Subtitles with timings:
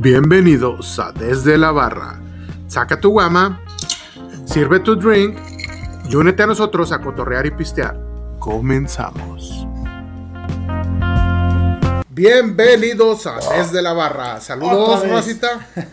[0.00, 2.20] Bienvenidos a Desde la Barra.
[2.68, 3.60] Saca tu guama,
[4.44, 5.36] sirve tu drink
[6.08, 7.98] y únete a nosotros a cotorrear y pistear.
[8.38, 9.66] Comenzamos.
[12.10, 14.40] Bienvenidos a Desde la Barra.
[14.40, 15.10] Saludos, Otra.
[15.10, 15.66] Rosita.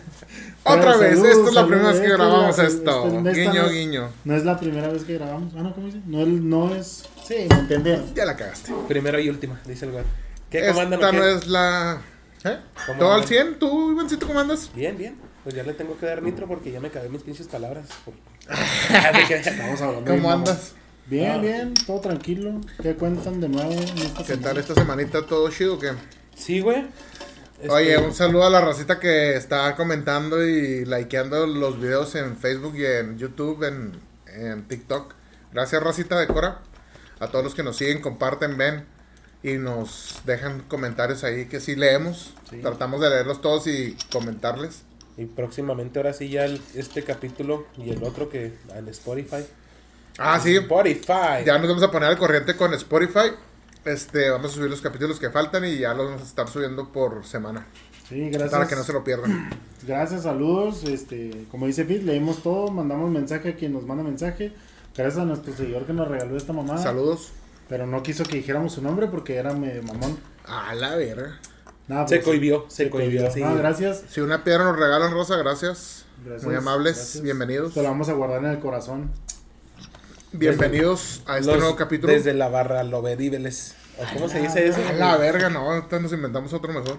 [0.62, 3.06] Otra vez, salud, esta es la primera vez que la- grabamos esto.
[3.06, 4.08] esta- esta Guiño, no es- guiño.
[4.24, 5.52] No es la primera vez que grabamos.
[5.56, 6.00] Ah, no, ¿cómo dice?
[6.06, 7.04] No, es.
[7.24, 8.14] Sí, me entendieron.
[8.14, 8.72] Ya la cagaste.
[8.86, 10.04] Primera y última, dice el güey.
[10.48, 11.16] ¿Qué Esta qué?
[11.16, 11.98] no es la.
[12.46, 12.58] ¿Eh?
[12.86, 13.28] ¿Cómo ¿Todo al andan?
[13.28, 13.58] 100?
[13.58, 14.70] ¿Tú, Ivancito, cómo andas?
[14.74, 15.16] Bien, bien.
[15.42, 17.86] Pues ya le tengo que dar nitro porque ya me cagué mis pinches palabras.
[18.04, 18.14] Por-
[19.30, 20.10] Estamos hablando.
[20.10, 20.72] ¿Cómo andas?
[21.06, 21.38] Bien, Ah.
[21.38, 22.60] bien, todo tranquilo.
[22.82, 24.42] ¿Qué cuentan de nuevo esta ¿Qué semana?
[24.48, 25.24] tal esta semanita?
[25.26, 25.92] ¿Todo chido o qué?
[26.36, 26.86] Sí, güey.
[27.58, 32.36] Este, Oye, un saludo a la racita que está comentando y likeando los videos en
[32.36, 33.92] Facebook y en YouTube, en,
[34.26, 35.14] en TikTok.
[35.52, 36.60] Gracias, racita de Cora.
[37.18, 38.84] A todos los que nos siguen, comparten, ven
[39.46, 42.34] y nos dejan comentarios ahí que sí leemos.
[42.50, 42.58] Sí.
[42.60, 44.82] Tratamos de leerlos todos y comentarles.
[45.16, 49.44] Y próximamente, ahora sí, ya el- este capítulo y el otro que en Spotify.
[50.18, 50.56] Ah, sí.
[50.56, 51.44] Spotify.
[51.44, 53.30] Ya nos vamos a poner al corriente con Spotify.
[53.84, 56.90] Este, vamos a subir los capítulos que faltan y ya los vamos a estar subiendo
[56.90, 57.66] por semana.
[58.08, 58.50] Sí, gracias.
[58.50, 59.50] Para que no se lo pierdan.
[59.86, 60.82] Gracias, saludos.
[60.84, 64.52] Este, como dice Fit, leímos todo, mandamos mensaje a quien nos manda mensaje.
[64.96, 66.82] Gracias a nuestro seguidor que nos regaló esta mamada.
[66.82, 67.30] Saludos.
[67.68, 70.18] Pero no quiso que dijéramos su nombre porque era medio mamón.
[70.44, 71.40] A la verga.
[71.88, 73.42] Nada, Se pues, cohibió, se cohibió, sí.
[73.42, 74.04] Ah, gracias.
[74.08, 76.04] Si una piedra nos regalan, Rosa, gracias.
[76.24, 77.22] Gracias, Muy amables, gracias.
[77.22, 77.74] bienvenidos.
[77.74, 79.10] Te lo vamos a guardar en el corazón.
[80.32, 82.12] Bienvenidos a este Los- nuevo capítulo.
[82.12, 83.74] Desde la barra Lobedíbeles.
[83.98, 84.80] ¿O ¿Cómo se dice eso?
[84.88, 86.98] A la verga, no, ahorita nos inventamos otro mejor.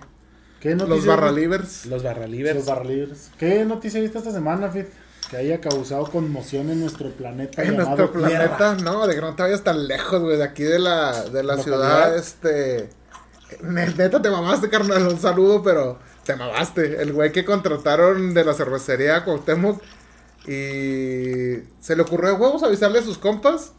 [0.60, 1.86] ¿Qué noticia Los barralivers.
[1.86, 2.56] Los barralivers.
[2.56, 3.30] Los barralibres.
[3.38, 4.88] ¿Qué noticia viste esta semana, Fit?
[5.30, 7.64] Que haya causado conmoción en nuestro planeta.
[7.64, 8.76] En nuestro planeta, Tierra.
[8.76, 11.58] no, de que no te vayas tan lejos, güey, de aquí de la, de la
[11.58, 12.90] ciudad, este...
[13.62, 17.02] Neta, te mamaste, carnal, un saludo, pero te mamaste.
[17.02, 19.82] El güey que contrataron de la cervecería Cuauhtémoc
[20.46, 23.74] y se le ocurrió de huevos avisarle a sus compas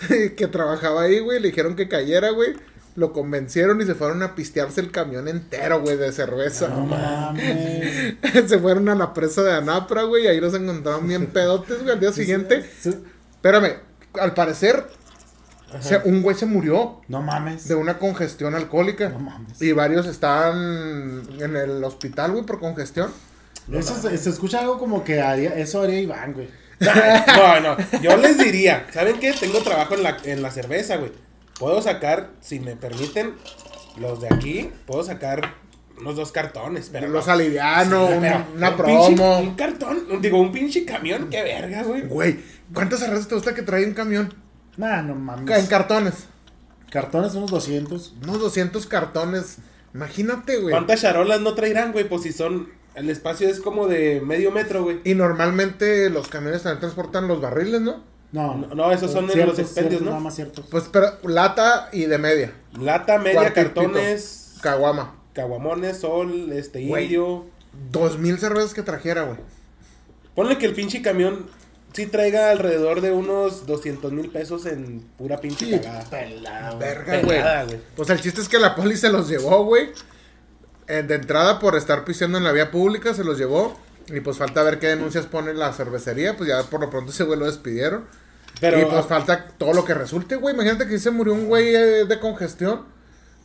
[0.36, 2.54] que trabajaba ahí, güey, le dijeron que cayera, güey.
[2.96, 6.68] Lo convencieron y se fueron a pistearse el camión entero, güey, de cerveza.
[6.68, 8.14] No mames.
[8.48, 11.92] se fueron a la presa de Anapra, güey, y ahí los encontraron bien pedotes, güey,
[11.92, 12.68] al día siguiente.
[12.80, 12.90] Sí.
[13.36, 13.74] Espérame,
[14.14, 14.84] al parecer,
[16.04, 17.68] un güey se murió No mames.
[17.68, 19.08] de una congestión alcohólica.
[19.08, 19.62] No mames.
[19.62, 23.10] Y varios están en el hospital, güey, por congestión.
[23.72, 26.48] Eso se, se escucha algo como que haría, eso haría Iván, güey.
[26.80, 29.32] No, no, yo les diría, ¿saben qué?
[29.34, 31.12] Tengo trabajo en la, en la cerveza, güey.
[31.60, 33.34] Puedo sacar, si me permiten,
[33.98, 35.54] los de aquí, puedo sacar
[36.00, 37.32] unos dos cartones, pero los no.
[37.34, 39.38] aliviano, Sí, una, pero una un pinche- promo.
[39.40, 42.02] un cartón, un- digo, un pinche camión, qué verga, güey.
[42.08, 42.40] Güey,
[42.74, 44.32] ¿cuántas cervezas te gusta que trae un camión?
[44.78, 45.68] Nah, no En mames.
[45.68, 46.14] cartones.
[46.90, 48.14] Cartones unos 200.
[48.24, 49.58] Unos 200 cartones.
[49.94, 50.72] Imagínate, güey.
[50.72, 52.08] ¿Cuántas charolas no traerán, güey?
[52.08, 55.00] Pues si son, el espacio es como de medio metro, güey.
[55.04, 58.02] Y normalmente los camiones también transportan los barriles, ¿no?
[58.32, 60.10] No, No, no, esos son en Ciertos, los expendios, ciertos, ¿no?
[60.12, 60.64] Nada más ciertos.
[60.70, 62.52] Pues pero lata y de media.
[62.78, 63.74] Lata, media, Cuartito.
[63.74, 65.14] cartones, Caguama.
[65.32, 67.04] caguamones, sol, este, Güey.
[67.04, 67.46] indio.
[67.90, 69.38] Dos mil cervezas que trajera, güey.
[70.34, 71.46] Ponle que el pinche camión
[71.92, 76.04] sí traiga alrededor de unos 200 mil pesos en pura pinche Sí, cagada.
[76.08, 76.78] Pelado.
[76.78, 77.38] Verga, güey.
[77.38, 77.80] Pelada, güey.
[77.96, 79.90] Pues el chiste es que la poli se los llevó, güey.
[80.86, 83.76] Eh, De entrada, por estar pisteando en la vía pública, se los llevó.
[84.08, 86.36] Y pues falta ver qué denuncias pone la cervecería.
[86.36, 88.06] Pues ya por lo pronto ese güey lo despidieron.
[88.60, 90.54] Pero, y pues falta todo lo que resulte, güey.
[90.54, 92.82] Imagínate que se murió un güey eh, de congestión.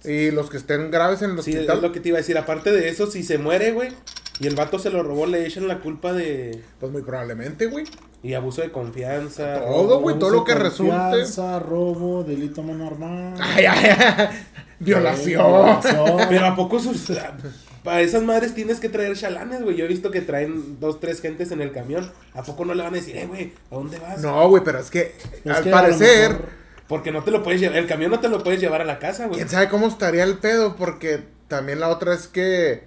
[0.03, 1.81] Y los que estén graves en el sí, es hospital.
[1.81, 2.38] lo que te iba a decir.
[2.38, 3.92] Aparte de eso, si se muere, güey,
[4.40, 6.62] y el vato se lo robó, le echan la culpa de...
[6.80, 7.86] Pues muy probablemente, güey.
[8.22, 9.62] Y abuso de confianza.
[9.62, 13.38] Todo, güey, todo lo que Confianza, robo, delito menor armado.
[13.40, 14.28] Ay, ay, ay.
[14.80, 15.42] Violación.
[15.42, 16.18] Violación.
[16.30, 17.12] Pero ¿a poco sus...
[17.85, 19.78] Para esas madres tienes que traer chalanes, güey.
[19.78, 22.12] Yo he visto que traen dos, tres gentes en el camión.
[22.34, 24.19] ¿A poco no le van a decir, eh, güey, ¿a dónde vas?
[24.22, 25.16] No, güey, pero es que
[25.46, 26.31] Es al que parecer...
[26.31, 26.50] mejor-
[26.90, 28.99] Porque no te lo puedes llevar, el camión no te lo puedes llevar a la
[28.99, 29.37] casa, güey.
[29.37, 30.76] ¿Quién sabe cómo estaría el pedo?
[30.76, 32.84] Porque también la otra es que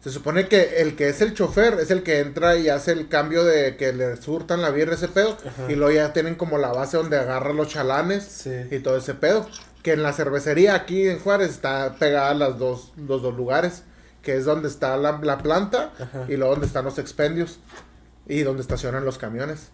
[0.00, 3.08] se supone que el que es el chofer es el que entra y hace el
[3.08, 5.36] cambio de que le surtan la birra ese pedo.
[5.44, 5.70] Ajá.
[5.72, 8.50] Y luego ya tienen como la base donde agarra los chalanes Sí.
[8.70, 9.48] y todo ese pedo.
[9.82, 13.82] Que en la cervecería aquí en Juárez está pegada las dos, los dos lugares.
[14.26, 16.24] Que es donde está la, la planta Ajá.
[16.28, 17.60] y luego donde están los expendios.
[18.26, 19.68] Y donde estacionan los camiones.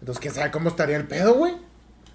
[0.00, 1.54] Entonces, ¿quién sabe cómo estaría el pedo, güey?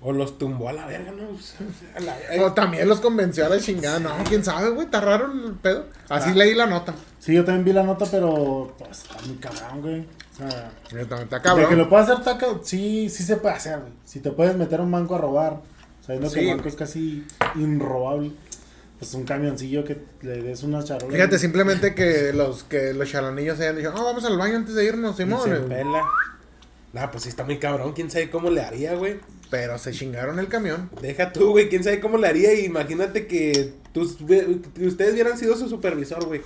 [0.02, 1.30] O los tumbó a la verga, ¿no?
[1.34, 4.00] O sea, a la- O también los convenció a la chingada.
[4.00, 4.86] No, quién sabe, güey.
[4.88, 5.86] Está raro el pedo.
[6.10, 6.36] Así Ah.
[6.36, 6.94] leí la nota.
[7.20, 10.02] Sí, yo también vi la nota, pero pues, está muy cabrón, güey.
[10.02, 11.70] O sea, Está, está de cabrón.
[11.70, 13.94] que lo puedas hacer taca, sí, sí se puede hacer, güey.
[14.04, 15.62] Si te puedes meter a un banco a robar,
[16.06, 17.26] sabiendo que el banco es casi
[17.56, 18.34] inrobable.
[19.00, 21.14] Pues un camioncillo que le des una charola.
[21.14, 24.86] Fíjate, simplemente que los que los chalanillos hayan dicho, oh, vamos al baño antes de
[24.86, 25.66] irnos, Y se Simón.
[25.70, 26.04] pela.
[26.94, 27.94] Nah, pues sí está muy cabrón.
[27.94, 29.20] ¿Quién sabe cómo le haría, güey?
[29.52, 30.90] Pero se chingaron el camión.
[31.02, 31.70] Deja tú, güey.
[31.70, 32.54] ¿Quién sabe cómo le haría?
[32.60, 36.42] Imagínate que, tus, ustedes hubieran sido su supervisor, güey.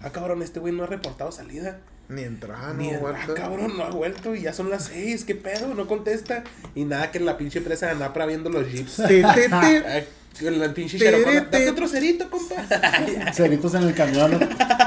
[0.00, 1.80] Ah, cabrón, este güey no ha reportado salida.
[2.08, 3.34] Ni entrada, Ni no, ah, vuelta.
[3.34, 5.72] cabrón, no ha vuelto y ya son las seis, ¿qué pedo?
[5.74, 6.44] No contesta.
[6.74, 9.00] Y nada que en la pinche presa de Napra viendo los jeeps.
[9.00, 10.00] Ah,
[10.40, 11.34] la pinche Cherokee.
[11.34, 12.54] Date otro cerito, compa.
[13.32, 14.38] Ceritos en el camión.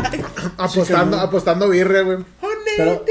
[0.58, 2.18] apostando, apostando birria, güey.
[2.78, 3.06] Pero-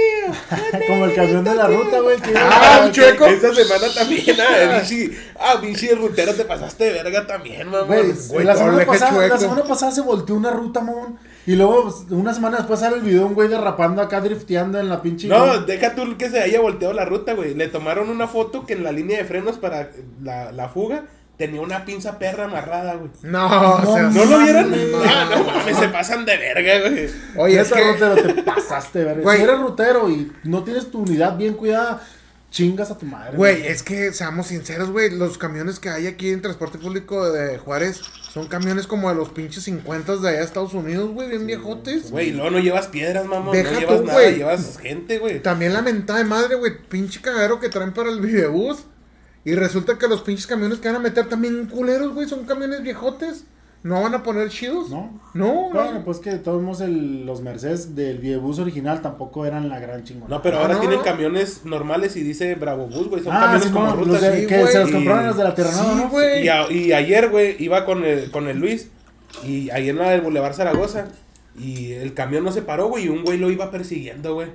[0.87, 2.21] Como el camión de la ruta, güey.
[2.21, 3.27] que iba- Ah, el chueco.
[3.27, 7.87] Esta semana también, ah, pinche, ah, pinche rutero, te pasaste de verga también, mamá.
[7.87, 11.19] Güey, la semana pasada se volteó una ruta, mamón.
[11.47, 14.79] Y luego, pues, una semana después sale el video de un güey derrapando acá, drifteando
[14.81, 15.29] en la pinche.
[15.29, 17.55] No, deja tú que se haya volteado la ruta, güey.
[17.55, 19.91] Le tomaron una foto que en la línea de frenos para
[20.23, 21.05] la, la fuga
[21.37, 23.11] tenía una pinza perra amarrada, güey.
[23.25, 24.71] No, No, o sea, ¿No lo vieron?
[24.71, 24.89] mames.
[25.07, 27.11] Ah, no mames, se pasan de verga, güey.
[27.37, 27.93] Oye, es que.
[27.93, 29.23] rutero, te pasaste, verga.
[29.23, 29.37] Güey.
[29.39, 32.01] Si eres rutero y no tienes tu unidad bien cuidada,
[32.55, 33.37] chingas a tu madre.
[33.37, 35.11] Güey, es que seamos sinceros, güey.
[35.11, 38.01] Los camiones que hay aquí en transporte público de Juárez
[38.33, 42.13] son camiones como de los pinches 50 de allá de Estados Unidos, güey, bien viejotes.
[42.13, 43.51] Güey, luego no llevas piedras, mamá.
[43.51, 44.37] Deja no llevas tú, nada, güey.
[44.37, 45.43] llevas gente, güey.
[45.43, 46.79] También la mentada de madre, güey.
[46.89, 48.85] Pinche cagadero que traen para el videobús.
[49.45, 52.29] Y resulta que los pinches camiones que van a meter también culeros, güey.
[52.29, 53.45] Son camiones viejotes.
[53.85, 54.89] ¿No van a poner chidos?
[54.91, 55.21] ¿No?
[55.35, 56.05] No, Bueno, no.
[56.05, 60.03] pues que de todos modos el- los Mercedes del Videobús original tampoco eran la gran
[60.05, 60.35] chingona.
[60.35, 60.81] No, pero Ah, ahora no.
[60.81, 63.23] tienen camiones normales y dice Bravo Bus, güey.
[63.23, 64.23] Son ah, camiones sí, como no, los rutas.
[64.23, 64.73] de- sí, que güey.
[64.73, 66.09] se los Y- compraron los de la Tierra Sí, ¿no?
[66.09, 66.45] güey.
[66.45, 68.89] Y, a- y ayer, güey, iba con el, con el Luis.
[69.47, 71.09] Y ahí en la del Boulevard Zaragoza.
[71.59, 73.05] Y el camión no se paró, güey.
[73.05, 74.49] Y un güey lo iba persiguiendo, güey.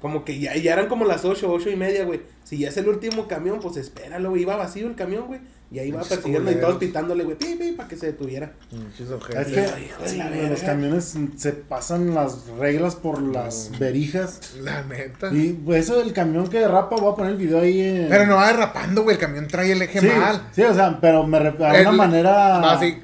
[0.00, 2.20] Como que ya, ya eran como las ocho, ocho y media, güey.
[2.44, 4.42] Si ya es el último camión, pues espéralo, güey.
[4.42, 5.40] Iba vacío el camión, güey.
[5.68, 8.52] Y ahí iba Pinches persiguiendo y todos pitándole, güey, pi, pi, para que se detuviera.
[8.70, 9.66] Es que
[10.06, 14.54] sí, güey, los camiones se pasan las reglas por las verijas.
[14.60, 15.28] La neta.
[15.32, 18.08] Y pues, eso del camión que derrapa, voy a poner el video ahí en...
[18.08, 19.16] Pero no va derrapando, güey.
[19.16, 20.40] El camión trae el eje sí, mal.
[20.52, 21.40] sí, o sea, pero me a
[21.74, 22.32] El- una manera...
[22.58, 23.02] Va así.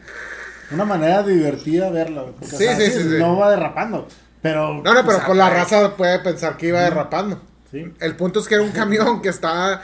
[0.70, 3.16] Una manera divertida verla, güey, porque, o Sí, sea, sí, sí, sí.
[3.18, 4.06] No va derrapando,
[4.40, 4.82] pero...
[4.84, 7.42] No, no, pero o sea, con la raza puede pensar que iba derrapando.
[7.72, 7.92] Sí.
[8.00, 9.82] El punto es que era un camión que estaba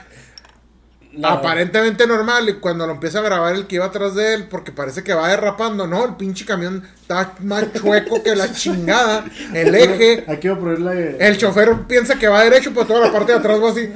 [1.22, 4.72] Aparentemente normal y cuando lo empieza a grabar el que iba atrás de él, porque
[4.72, 9.24] parece que va derrapando, no, el pinche camión está más chueco que la chingada,
[9.54, 11.16] el eje, Aquí voy a ponerle...
[11.18, 13.90] el chofer piensa que va derecho, pero toda la parte de atrás va así.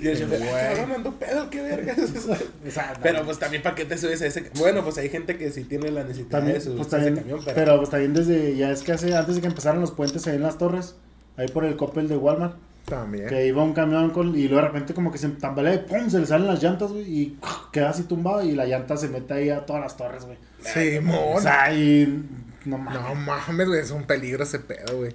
[0.00, 1.98] Y el chofer, "Ah, pedo, qué vergas.
[2.66, 4.50] o sea, Pero pues también, ¿para qué te subes a ese?
[4.54, 7.40] Bueno, pues hay gente que sí tiene la necesidad También, de subirse pues, ese camión,
[7.44, 7.54] pero...
[7.54, 10.36] pero pues también desde, ya es que hace, antes de que empezaran los puentes ahí
[10.36, 10.94] en las torres,
[11.36, 12.54] ahí por el Coppel de Walmart,
[12.90, 13.28] También.
[13.28, 16.10] que iba un camión con, y luego de repente como que se tambalea y pum,
[16.10, 17.38] se le salen las llantas, güey, y
[17.72, 20.36] queda así tumbado y la llanta se mete ahí a todas las torres, güey.
[20.60, 21.40] Sí, O mon.
[21.42, 22.22] sea, y
[22.66, 23.00] no mames.
[23.02, 25.14] No mames, güey, es un peligro ese pedo, güey.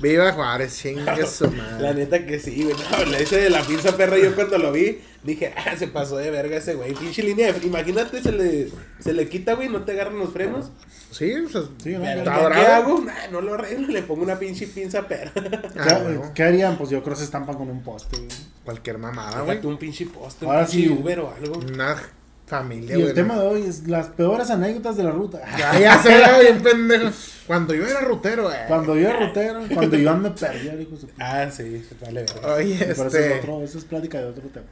[0.00, 1.94] Viva Juárez, chingue su La madre.
[1.94, 2.76] neta que sí, güey.
[2.90, 6.16] No, le ese de la pinza perra, yo cuando lo vi, dije, ah, se pasó
[6.16, 6.94] de verga ese güey.
[6.94, 7.66] Pinche línea de...
[7.66, 8.68] Imagínate, se le,
[8.98, 10.70] se le quita, güey, no te agarran los frenos.
[11.10, 12.02] Sí, o sea, Sí, ¿no?
[12.02, 13.00] Pero, está ¿qué, hago?
[13.00, 15.32] Nah, no lo arreglo, le pongo una pinche pinza perra.
[15.34, 16.76] ¿Qué, Ah, bueno, qué harían?
[16.76, 18.28] Pues yo creo que se estampan con un poste, güey.
[18.64, 19.64] cualquier mamada, güey.
[19.64, 20.92] Un pinche poste, un Ahora pinche sí.
[20.92, 21.58] Uber o algo.
[21.58, 21.96] Una
[22.46, 23.08] familia, Y güey.
[23.08, 25.40] el tema de hoy es las peores anécdotas de la ruta.
[25.58, 27.10] Ya, ya se ve bien pendejo.
[27.46, 28.56] Cuando yo era rutero, güey.
[28.68, 32.54] Cuando yo era rutero, cuando Iván me perdía, dijo su Ah, sí, vale verga.
[32.54, 33.38] Oye, Pero eso es este.
[33.40, 34.66] otro, eso es plática de otro tema.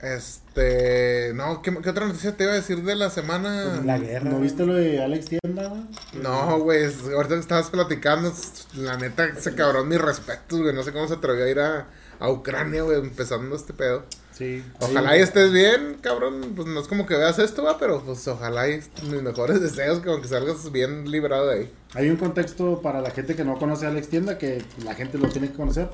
[0.00, 1.32] Este.
[1.34, 3.80] No, ¿qué, qué otra noticia te iba a decir de la semana?
[3.84, 4.30] La guerra.
[4.30, 5.82] ¿No viste lo de Alex Tienda, güey?
[6.22, 6.84] No, güey.
[6.84, 8.32] Ahorita que estabas platicando,
[8.76, 10.74] la neta, ese cabrón, mis respetos, güey.
[10.74, 11.88] No sé cómo se atrevió a ir a,
[12.20, 14.04] a Ucrania, güey, empezando este pedo.
[14.38, 14.62] Sí.
[14.80, 16.52] Ojalá y estés bien, cabrón.
[16.54, 18.80] Pues no es como que veas esto, va, pero pues ojalá y
[19.10, 21.72] mis mejores deseos, como que salgas bien librado de ahí.
[21.94, 25.18] Hay un contexto para la gente que no conoce a Alex Tienda, que la gente
[25.18, 25.88] lo tiene que conocer.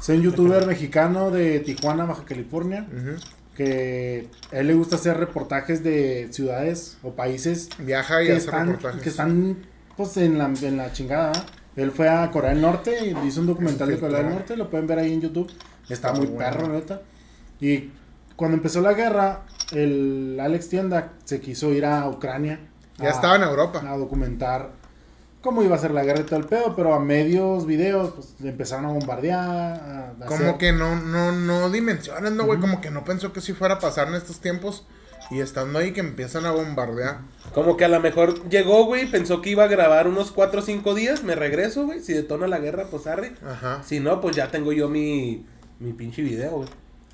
[0.00, 2.86] Es un youtuber mexicano de Tijuana, Baja California,
[3.56, 8.44] que a él le gusta hacer reportajes de ciudades o países Viaja y que hace
[8.46, 9.02] están, reportajes.
[9.02, 9.56] que están
[9.96, 11.32] pues en la, en la chingada.
[11.76, 14.70] Él fue a Corea del Norte y hizo un documental de Corea del Norte, lo
[14.70, 15.50] pueden ver ahí en YouTube.
[15.88, 16.38] Está Está muy bueno.
[16.50, 17.02] perro, neta.
[17.60, 17.90] Y
[18.36, 22.60] cuando empezó la guerra, el Alex Tienda se quiso ir a Ucrania.
[22.98, 23.82] Ya a- estaba en Europa.
[23.86, 24.70] a documentar
[25.42, 28.28] cómo iba a ser la guerra y todo el pedo, pero a medios videos pues
[28.42, 29.38] empezaron a bombardear.
[29.48, 32.60] a- a Como hacer- que no, no, no dimensionan, ¿no, güey?
[32.60, 34.86] Como que no pensó que sí fuera a pasar en estos tiempos.
[35.30, 37.20] Y estando ahí que empiezan a bombardear.
[37.54, 40.62] Como que a lo mejor llegó, güey, pensó que iba a grabar unos 4 o
[40.62, 42.00] 5 días, me regreso, güey.
[42.00, 43.34] Si detona la guerra, pues arre.
[43.46, 43.80] Ajá.
[43.84, 45.46] Si no, pues ya tengo yo mi,
[45.78, 46.68] mi pinche video, güey.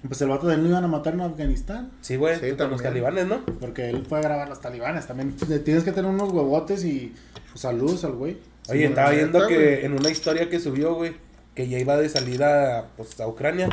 [0.08, 1.90] Pues el vato de él lo iban a matar en Afganistán.
[2.00, 3.44] Sí, güey, Sí, con los talibanes, ¿no?
[3.60, 5.06] Porque él fue a grabar a los talibanes.
[5.06, 5.34] También
[5.64, 7.14] tienes que tener unos huevotes y
[7.50, 8.38] pues, saludos al güey.
[8.68, 9.84] Oye, Sí, estaba viendo que güey.
[9.84, 11.14] en una historia que subió, güey,
[11.54, 13.68] que ya iba de salida pues, a Ucrania.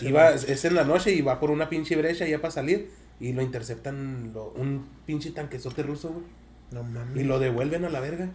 [0.00, 2.90] iba, es, es en la noche y va por una pinche brecha ya para salir.
[3.20, 6.24] Y lo interceptan lo- un pinche tanquezote ruso, güey.
[6.70, 7.16] No mames.
[7.16, 8.28] Y lo devuelven a la verga.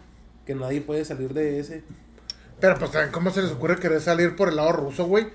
[0.44, 1.82] Que nadie puede salir de ese.
[2.60, 5.26] Pero pues también, ¿cómo se les ocurre querer salir por el lado ruso, güey?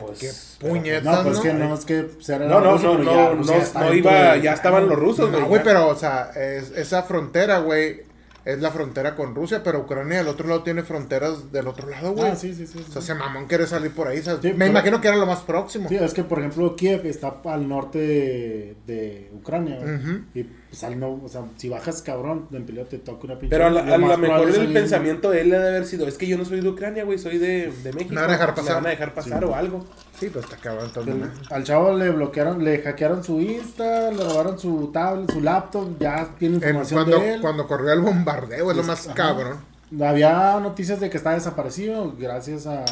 [0.00, 0.18] Pues.
[0.18, 0.30] Qué
[0.60, 1.42] pero, puñet- No, pues ¿no?
[1.42, 5.30] que no es que No, no, no, no, no, no iba, ya estaban los rusos,
[5.30, 5.42] güey.
[5.42, 5.64] No, güey, ya.
[5.64, 8.02] pero, o sea, es- esa frontera, güey,
[8.44, 12.12] es la frontera con Rusia, pero Ucrania del otro lado tiene fronteras del otro lado,
[12.14, 12.30] güey.
[12.30, 12.78] Ah, sí, sí, sí.
[12.78, 12.84] sí.
[12.88, 14.22] O sea, ese mamón quiere salir por ahí.
[14.22, 15.88] Sí, me pero- imagino que era lo más próximo.
[15.90, 19.94] Sí, es que por ejemplo Kiev está al norte de, de Ucrania, güey.
[20.34, 23.50] Y pues al no, o sea, si bajas cabrón, en pelea te toca una pinche.
[23.54, 26.06] Pero a, la- lo a más lo mejor el pensamiento de él debe haber sido,
[26.06, 28.14] es que yo no soy de Ucrania, güey, soy de, de México.
[28.14, 28.70] Me van a dejar pasar.
[28.70, 29.44] Me van a dejar pasar Sí.
[29.44, 29.84] o algo.
[30.18, 31.34] Sí, pues está cabrón todo el El- mundo.
[31.50, 36.28] al chavo le bloquearon, le hackearon su Insta, le robaron su tablet, su laptop, ya
[36.38, 37.40] tiene En- información cuando, de él.
[37.40, 39.14] cuando corrió el bombardeo, es lo más Ajá.
[39.14, 39.56] cabrón.
[40.00, 42.84] Había noticias de que está desaparecido, gracias a,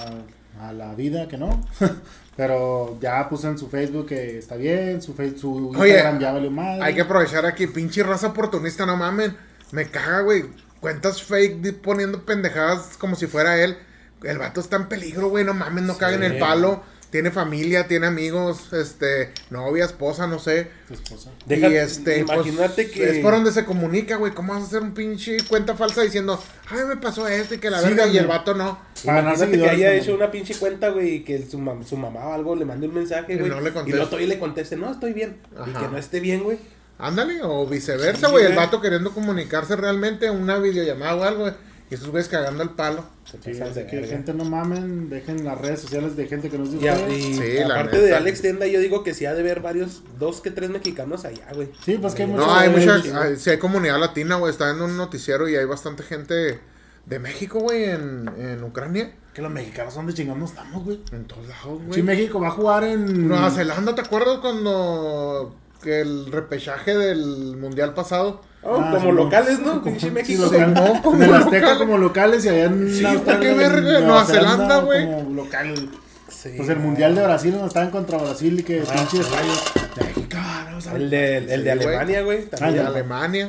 [0.60, 1.60] a la vida que no.
[2.38, 6.52] Pero ya puso en su Facebook que está bien, su, su Oye, Instagram ya valió
[6.52, 6.84] madre.
[6.84, 9.36] Hay que aprovechar aquí, pinche raza oportunista, no mamen.
[9.72, 10.44] Me caga, güey.
[10.78, 13.76] Cuentas fake poniendo pendejadas como si fuera él.
[14.22, 16.84] El vato está en peligro, güey, no mames, no caguen el palo.
[17.10, 20.70] Tiene familia, tiene amigos, este, novia, esposa, no sé.
[20.88, 21.30] Tu esposa.
[21.46, 24.32] Deja- y este, pues, imagínate que- Es por donde se comunica, güey.
[24.34, 26.38] ¿Cómo vas a hacer un pinche cuenta falsa diciendo,
[26.68, 28.12] ay, me pasó esto y que la verga Síganme.
[28.12, 28.78] y el vato no?
[29.04, 32.32] Imagínate que haya hecho una pinche cuenta, güey, y que su, mam- su mamá o
[32.34, 33.50] algo le mande un mensaje, Y güey.
[33.50, 33.96] no le y conteste.
[33.96, 35.38] luego todavía le conteste, no, estoy bien.
[35.66, 36.58] Y que no esté bien, güey.
[36.98, 38.44] Ándale, o viceversa, Sí, güey.
[38.44, 41.54] el vato queriendo comunicarse realmente, una videollamada o algo, güey.
[41.90, 43.04] Y esos güeyes cagando el palo.
[43.24, 44.08] Sí, así de que verga.
[44.08, 47.34] gente no mamen, dejen las redes sociales de gente que nos dice Y, a- y
[47.34, 48.06] Sí, la aparte neta.
[48.08, 51.24] de Alex Tienda, yo digo que sí ha de ver varios, dos que tres mexicanos
[51.24, 51.70] allá, güey.
[51.84, 53.10] Sí, pues que hay No, muchos No, hay mucha, sí.
[53.14, 54.50] hay- sí hay comunidad latina, güey.
[54.50, 56.60] Está en un noticiero y hay bastante gente
[57.06, 59.12] de México, güey, en, en Ucrania.
[59.32, 61.00] Que los mexicanos son de chingón, no estamos, güey.
[61.12, 61.94] En todos lados, güey.
[61.94, 63.28] Si México va a jugar en.
[63.28, 68.42] Nueva Zelanda, ¿te acuerdas cuando que el repechaje del mundial pasado?
[68.62, 69.70] Oh, Ah, como sí, locales, ¿no?
[69.80, 70.50] como- Pinche sí, México.
[70.50, 71.78] no, como en el Azteca local.
[71.78, 75.04] como locales y allá en Sí, Australia, qué en verga, Nueva Zelanda, güey.
[75.06, 75.80] Como locales.
[76.28, 76.84] Sí, Pues el no.
[76.84, 79.64] mundial de Brasil donde estaban contra Brasil y que Ah, pinches rayos
[79.96, 80.86] mexicanos.
[80.86, 81.70] El de, el de Sí, güey.
[81.88, 82.38] Alemania, güey.
[82.38, 82.74] De también.
[82.82, 82.86] ya.
[82.88, 83.48] Alemania.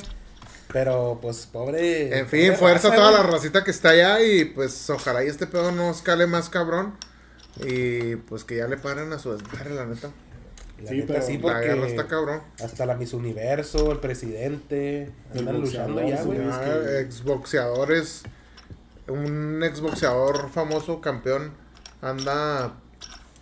[0.71, 2.17] Pero, pues, pobre.
[2.19, 5.27] En fin, fuerza a raza, toda la racita que está allá y pues ojalá y
[5.27, 6.93] este pedo no escale más cabrón.
[7.65, 10.09] Y pues que ya le paren a su desmadre, la neta.
[10.81, 12.41] La Sí, neta, pero sí, La porque guerra está cabrón.
[12.63, 16.37] hasta la Miss Universo, el presidente, El andan luchando ya, güey.
[16.39, 18.23] que- exboxeadores,
[19.07, 21.51] un exboxeador famoso, campeón,
[22.01, 22.73] anda,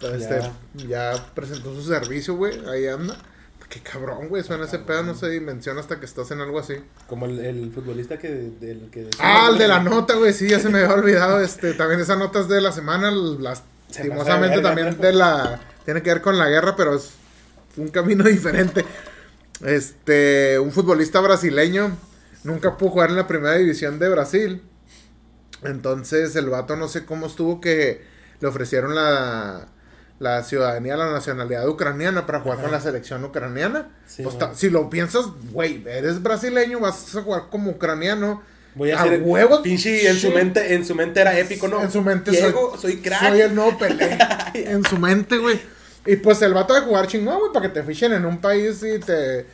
[0.01, 0.39] este,
[0.87, 3.15] ya, presentó su servicio, güey, ahí anda.
[3.69, 6.75] Qué cabrón, güey, suena ese pedo, no se dimensiona hasta que estás en algo así.
[7.05, 10.61] Como el, el futbolista que, del que Ah, el de la nota, güey, sí, ya
[10.61, 15.11] se me había olvidado, este, también esa nota es de la semana, lastimosamente también de
[15.11, 17.09] la, tiene que ver con la guerra, pero es
[17.77, 18.85] un camino diferente.
[19.65, 21.97] Este, un futbolista brasileño
[22.43, 24.61] nunca pudo jugar en la primera división de Brasil.
[25.63, 28.03] Entonces el vato no sé cómo estuvo que
[28.39, 29.67] le ofrecieron la,
[30.19, 33.89] la ciudadanía, la nacionalidad ucraniana para jugar con la selección ucraniana.
[34.05, 38.43] Sí, Pues, si lo piensas, güey, eres brasileño, vas a jugar como ucraniano.
[38.75, 39.23] Voy a A hacer
[39.63, 41.81] pinche en su mente, en su mente era épico, ¿no?
[41.81, 43.29] En su mente Llego, soy, crack.
[43.29, 44.19] Soy el nuevo Pelé.
[44.53, 45.59] en su mente, güey.
[46.07, 48.81] Y pues el vato de jugar chingón, güey, para que te fichen en un país
[48.83, 49.45] y te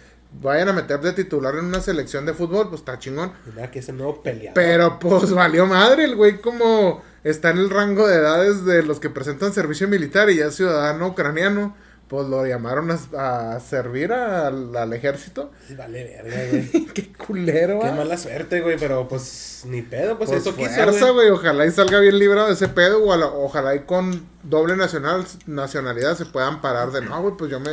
[0.42, 3.34] vayan a meter de titular en una selección de fútbol, pues está chingón.
[3.54, 4.54] Mira que es el nuevo peleador.
[4.54, 9.00] Pero pues valió madre, el güey como está en el rango de edades de los
[9.00, 11.76] que presentan servicio militar y ya es ciudadano ucraniano,
[12.14, 15.50] pues lo llamaron a, a servir al, al ejército.
[15.68, 16.86] Sí, Vale, verga, güey.
[16.94, 17.94] Qué culero, Qué ah.
[17.94, 21.14] mala suerte, güey, pero pues ni pedo, pues, Pues eso quiso, fuerza, güey.
[21.14, 21.30] güey.
[21.32, 23.04] Ojalá y salga bien librado de ese pedo.
[23.04, 27.36] O la- ojalá y con doble nacional, nacionalidad se puedan parar de no, güey.
[27.36, 27.72] Pues yo me,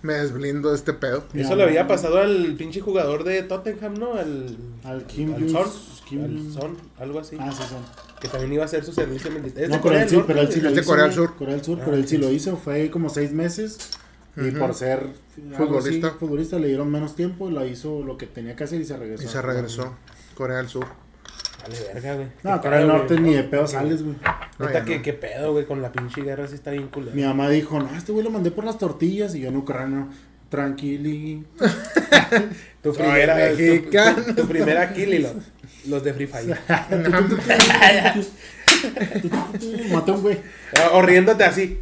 [0.00, 1.24] me desblindo de este pedo.
[1.34, 4.14] Eso le había pasado al pinche jugador de Tottenham, ¿no?
[4.14, 5.46] Al, Al Kim al
[6.18, 7.36] Kim- Son, algo así.
[7.38, 7.82] Ah, sí, son.
[8.20, 9.62] Que también iba a hacer su servicio militar.
[9.64, 10.90] No, pero Corea él del sí, pero él sí lo de hizo.
[10.90, 11.14] Corea del.
[11.14, 11.34] Sur.
[11.36, 12.56] Corea del Sur, pero él sí lo hizo.
[12.56, 13.78] Fue como seis meses.
[14.36, 15.08] Y por ser
[15.56, 16.06] Futbolista.
[16.08, 17.50] así, futbolista le dieron menos tiempo.
[17.50, 19.24] La hizo lo que tenía que hacer y se regresó.
[19.24, 19.94] Y se regresó.
[20.34, 20.86] Corea del Sur.
[21.62, 22.26] Vale, verga, güey.
[22.42, 24.16] No, Corea del Norte ni de pedo sales, güey.
[24.58, 25.02] Neta, que no.
[25.02, 27.14] qué pedo, güey, con la pinche guerra sí está bien culero.
[27.14, 29.34] Mi mamá dijo, no, este güey lo mandé por las tortillas.
[29.34, 30.08] Y yo en ucraniano,
[30.48, 31.44] tranquili.
[32.82, 34.22] Tu primera, mexicano.
[34.24, 35.26] tu, tu primera kill y
[35.86, 36.58] los, de Free Fire.
[39.92, 40.38] Mató un güey.
[40.92, 41.80] o, o riéndote así.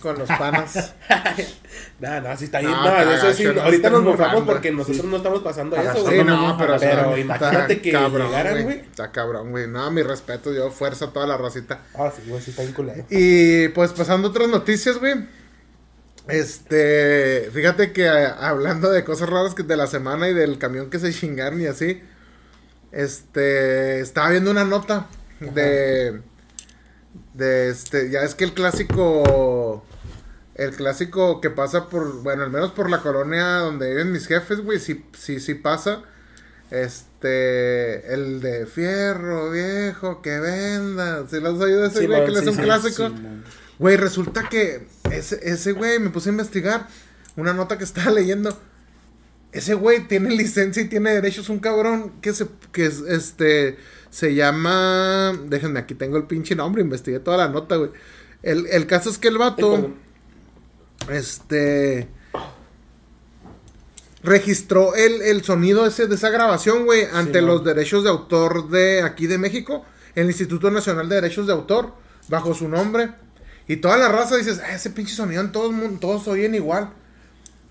[0.00, 0.94] con los panas.
[2.00, 2.70] No, no, así está bien.
[2.70, 6.14] No, eso sí, no ahorita nos mofamos porque nosotros no estamos pasando Ajá, eso, sí,
[6.14, 6.24] güey.
[6.24, 8.80] no, pero, está imagínate que llegaran, güey.
[8.80, 9.66] Está cabrón, güey.
[9.66, 11.80] No, mi respeto, yo fuerza a toda la racita.
[11.94, 13.04] Ah, sí, güey, sí está bien culero.
[13.10, 15.26] Y pues pasando a otras noticias, güey.
[16.28, 20.90] Este, fíjate que eh, hablando de cosas raras que de la semana y del camión
[20.90, 22.02] que se chingaron y así,
[22.92, 25.06] este, estaba viendo una nota
[25.40, 26.20] de,
[27.34, 29.84] de este, ya es que el clásico,
[30.54, 34.60] el clásico que pasa por, bueno, al menos por la colonia donde viven mis jefes,
[34.60, 36.02] güey, sí, sí, sí pasa.
[36.70, 41.26] Este, el de fierro viejo que venda.
[41.28, 43.10] ¿Sí lo has oído ese Sí, güey que le sí, hace un clásico?
[43.78, 46.86] Güey, resulta que ese, ese güey me puse a investigar
[47.36, 48.58] una nota que estaba leyendo.
[49.52, 53.78] Ese güey tiene licencia y tiene derechos, un cabrón que se, que es, este,
[54.10, 57.90] se llama, déjenme, aquí tengo el pinche nombre, investigué toda la nota, güey.
[58.42, 59.90] El, el caso es que el vato,
[61.10, 62.08] este,
[64.22, 69.02] registró el, el sonido ese de esa grabación, güey, ante los derechos de autor de
[69.02, 71.94] aquí de México, el Instituto Nacional de Derechos de Autor,
[72.28, 73.10] bajo su nombre.
[73.66, 76.54] Y toda la raza dices, "Ah, ese pinche sonido en todo el mundo, todos oyen
[76.54, 76.90] igual.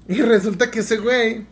[0.07, 1.45] Y resulta que ese güey,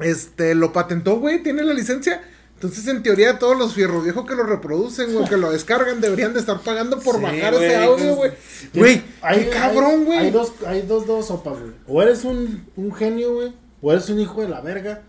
[0.00, 2.22] este, lo patentó, güey, tiene la licencia.
[2.54, 6.34] Entonces, en teoría, todos los fierro viejos que lo reproducen, güey, que lo descargan, deberían
[6.34, 8.32] de estar pagando por Sí, bajar güey, ese audio, güey.
[8.32, 10.18] pues, Güey, Hay- qué cabrón, hay- güey.
[10.18, 11.72] Hay dos, hay dos, dos sopas, güey.
[11.86, 13.52] O eres un, un genio, güey.
[13.80, 15.02] O eres un hijo de la verga.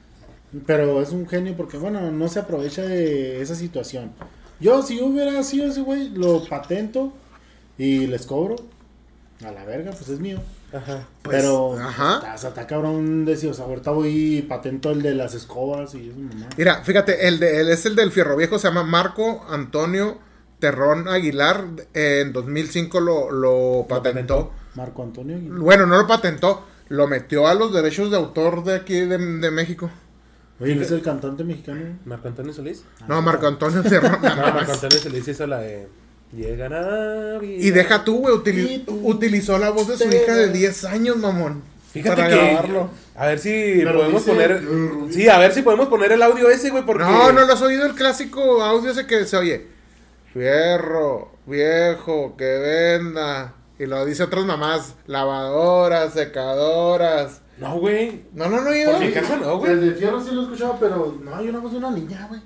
[0.67, 4.11] Pero es un genio porque, bueno, no se aprovecha de esa situación.
[4.59, 7.13] Yo, si hubiera sido ese güey, lo patento
[7.77, 8.57] y les cobro.
[9.43, 10.39] A la verga, pues es mío.
[10.73, 11.07] Ajá.
[11.23, 12.15] Pues, pero, ajá.
[12.15, 15.95] Está, está- está cabrón decir, o sea, ahorita voy y patento el de las escobas
[15.95, 16.47] y eso, mamá.
[16.57, 20.17] Mira, fíjate, el de él es el del fierro viejo, se llama Marco Antonio
[20.59, 21.65] Terrón Aguilar.
[21.93, 24.51] En 2005 lo, lo patentó.
[24.75, 25.37] Marco Antonio.
[25.37, 25.59] Aguilar.
[25.59, 29.51] Bueno, no lo patentó, lo metió a los derechos de autor de aquí de, de
[29.51, 29.89] México.
[30.61, 31.97] Oye, ¿no es el cantante mexicano?
[32.03, 32.83] ¿Marco Antonio Solís?
[33.07, 34.17] No, Marco Antonio Terrón.
[34.21, 35.87] No, Marco Antonio Solís hizo la de.
[36.31, 37.41] Llega Navidad.
[37.41, 38.35] Y deja tú, güey,
[39.03, 40.53] utilizó la voz de su hija de das.
[40.53, 41.63] 10 años, mamón.
[41.91, 42.35] Fíjate para que.
[42.35, 42.89] grabarlo.
[43.15, 44.61] A ver si Pero podemos dice- poner.
[45.11, 47.03] Sí, a ver si podemos poner el audio ese, güey, porque.
[47.03, 49.67] No, no lo has oído el clásico audio ese que se oye.
[50.33, 53.53] Fierro, viejo, que venda.
[53.79, 57.41] Y lo dice otras mamás, lavadoras, secadoras.
[57.57, 58.21] No, güey.
[58.33, 58.91] No, no, no, yo.
[58.91, 59.71] Por mi casa no, güey.
[59.71, 62.27] El de fierro sí lo he escuchado, pero no hay una voz de una niña,
[62.29, 62.41] güey.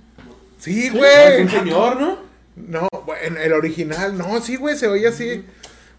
[0.57, 1.41] Sí, No, es güey.
[1.41, 2.17] un señor, ¿no?
[2.55, 5.45] No, bueno, el original, no, sí, güey, se oye así.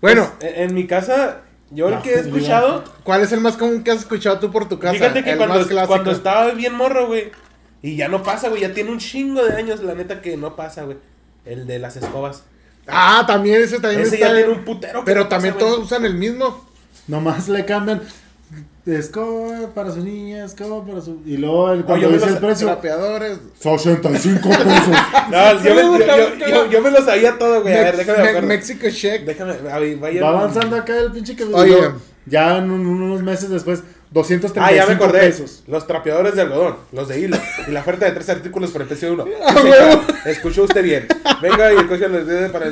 [0.01, 2.85] Bueno, Pues, en, en mi casa, yo el No, que he escuchado.
[3.05, 4.95] ¿cuál es el más común que has escuchado tú por tu casa?
[4.95, 5.89] Fíjate que el cuando, más clásico.
[5.89, 7.31] cuando estaba bien morro, güey.
[7.83, 8.63] Y ya no pasa, güey.
[8.63, 10.97] Ya tiene un chingo de años, la neta, que no pasa, güey.
[11.45, 12.45] El de las escobas.
[12.87, 14.45] Ah, también ese también Ese está ya bien.
[14.47, 15.67] tiene un putero que Pero no pasa, también güey.
[15.67, 16.67] todos usan el mismo.
[17.07, 18.03] Nomás le cambian
[18.87, 21.21] escoba para su niña, escoba para su.
[21.25, 23.39] Y luego el, cuando dice el precio, Trapeadores.
[23.65, 24.65] 85 pesos.
[25.31, 26.07] No, yo, me- yo,
[26.39, 27.75] yo, yo- yo me lo sabía todo, güey.
[27.75, 28.49] A ver, déjame Me- acuerdo.
[28.49, 29.25] Mexico Check.
[29.25, 30.23] Déjame, a ver, vaya.
[30.23, 31.77] Va avanzando acá el pinche que Oye.
[32.27, 35.21] Ya en un- unos meses después, 235 Ah, ya me acordé.
[35.21, 35.63] pesos.
[35.67, 37.37] Los trapeadores de algodón, los de hilo.
[37.67, 39.25] Y la oferta de tres artículos por el precio de uno.
[39.45, 40.31] Ah, Sí.
[40.31, 41.07] Escuchó usted bien.
[41.43, 42.67] Venga y escucha los dedos para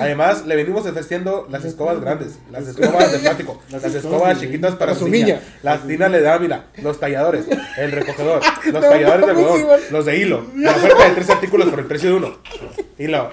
[0.00, 4.74] Además, le venimos ofreciendo las escobas grandes, las escobas de plástico, las, escobas de- chiquitas
[4.74, 5.26] para, su niña.
[5.26, 5.40] niña.
[5.62, 7.46] Las tinas le da, mira, los talladores,
[7.78, 8.40] el recogedor,
[8.72, 10.44] los talladores de algodón, los de hilo.
[10.56, 12.36] La oferta de tres artículos por el precio de uno.
[12.98, 13.30] Hilo.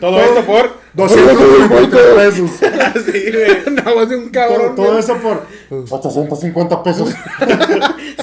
[0.00, 2.50] Todo esto por 250 pesos.
[3.12, 3.66] sí, güey.
[3.66, 4.76] Una voz de un Todo, cabrón.
[4.76, 4.98] todo güey.
[5.00, 5.42] eso por
[5.90, 7.14] 850 pesos.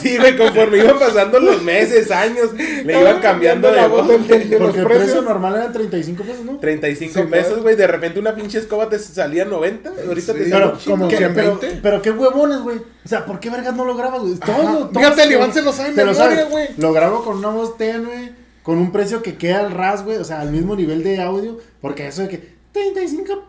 [0.01, 4.19] Sí, güey, conforme iban pasando los meses, años, le iban cambiando de la voz de
[4.19, 4.27] los
[4.59, 6.57] Porque el precio normal eran 35 pesos, ¿no?
[6.59, 7.75] 35 Sí, pesos, güey.
[7.75, 9.89] De repente una pinche escoba te salía 90.
[10.07, 11.59] Ahorita Sí, te sale Pero, como ¿qué- 120.
[11.67, 12.77] pero, pero qué huevones, güey.
[12.77, 14.35] O sea, ¿por qué vergas no lo grabas, güey?
[14.35, 14.71] Todo, Ajá.
[14.77, 16.49] todo Fíjate, Iván se lo sabe en te lo memoria, sabe.
[16.51, 16.67] güey.
[16.77, 18.31] Lo grabo con una voz tenue,
[18.65, 20.17] con un precio que queda al ras, güey.
[20.17, 21.59] O sea, al mismo nivel de audio.
[21.79, 23.45] Porque eso de que 35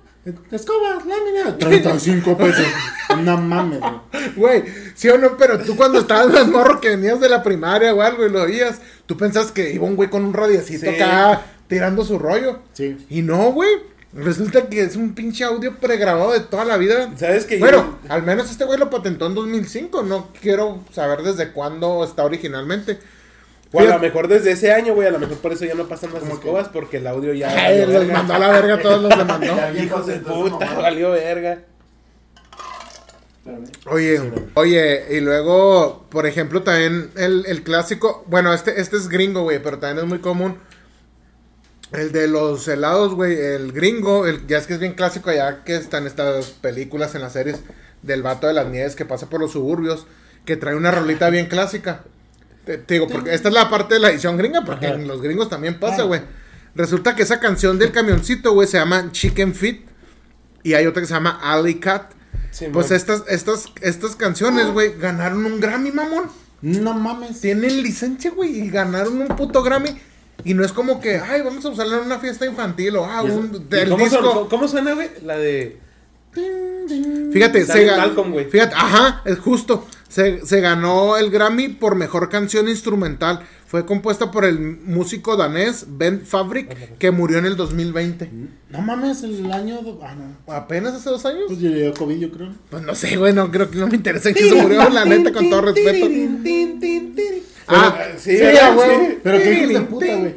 [0.53, 1.57] escobas, lámina.
[1.59, 2.67] 35 pesos.
[3.23, 4.31] No mames, güey.
[4.37, 7.95] Güey, sí o no, pero tú cuando estabas más morro que venías de la primaria
[7.95, 10.89] o algo y lo oías, tú pensabas que iba un güey con un radiacito Sí.
[10.89, 12.61] acá tirando su rollo.
[12.73, 12.97] Sí.
[13.09, 13.71] Y no, güey.
[14.13, 17.13] Resulta que es un pinche audio pregrabado de toda la vida.
[17.17, 20.03] ¿Sabes que Bueno, al menos este güey lo patentó en 2005.
[20.05, 22.99] No quiero saber desde cuándo está originalmente.
[23.77, 25.09] O a lo mejor desde ese año, güey.
[25.09, 26.39] A lo mejor por eso ya no pasan las ¿Cómo que?
[26.47, 26.69] escobas.
[26.69, 27.49] Porque el audio ya.
[27.51, 28.13] Ay, los verga.
[28.13, 29.57] mandó a la verga, todos los demandó.
[29.83, 30.81] Hijos de puta, mamá.
[30.83, 31.59] valió verga.
[33.89, 34.21] Oye,
[34.55, 39.63] oye, y luego, por ejemplo, también el, el clásico, bueno, este, este es gringo, güey,
[39.63, 40.59] pero también es muy común.
[41.93, 45.63] El de los helados, güey, el gringo, el, ya es que es bien clásico allá
[45.65, 47.61] que están estas películas en las series
[48.03, 50.09] del vato de las nieves que pasa por los suburbios,
[50.45, 52.03] que trae una rolita bien clásica.
[52.67, 54.97] Te, te digo, porque esta es la parte de la edición gringa, porque Ajá.
[54.97, 56.09] en los gringos también pasa, Claro.
[56.09, 56.21] güey.
[56.75, 59.81] Resulta que esa canción del camioncito, güey, se llama Chicken Feet
[60.63, 62.13] y hay otra que se llama Alley Cat.
[62.51, 62.97] Sí, Pues man.
[62.97, 66.25] estas, estas, estas canciones, güey, ganaron un Grammy, mamón.
[66.61, 67.41] No mames.
[67.41, 69.91] Tienen licencia, güey, y ganaron un puto Grammy.
[70.45, 73.23] Y no es como que, ay, vamos a usarla en una fiesta infantil o, ah,
[73.23, 74.23] un, ¿Y del ¿Cómo, disco.
[74.23, 75.09] son- cómo suena, güey?
[75.25, 75.79] La de.
[77.33, 78.47] Fíjate, se, ga- Malcolm, güey.
[78.47, 79.87] fíjate, ajá, es justo.
[80.09, 83.41] Se, se ganó el Grammy por mejor canción instrumental.
[83.67, 88.31] Fue compuesta por el músico danés Ben Fabric, que murió en el 2020.
[88.71, 89.83] No mames, el año.
[89.83, 90.55] do- Ah, no.
[90.55, 91.43] ¿Apenas hace dos años?
[91.49, 92.49] Pues yo le dio COVID, yo creo.
[92.71, 95.05] Pues no sé, güey, no creo que no me interesa en que se murió, la
[95.05, 96.07] neta, con todo respeto.
[97.69, 98.73] Ah, sí, sí, a.
[98.75, 99.19] Sí.
[99.23, 100.35] Pero qué hijos de puta, güey.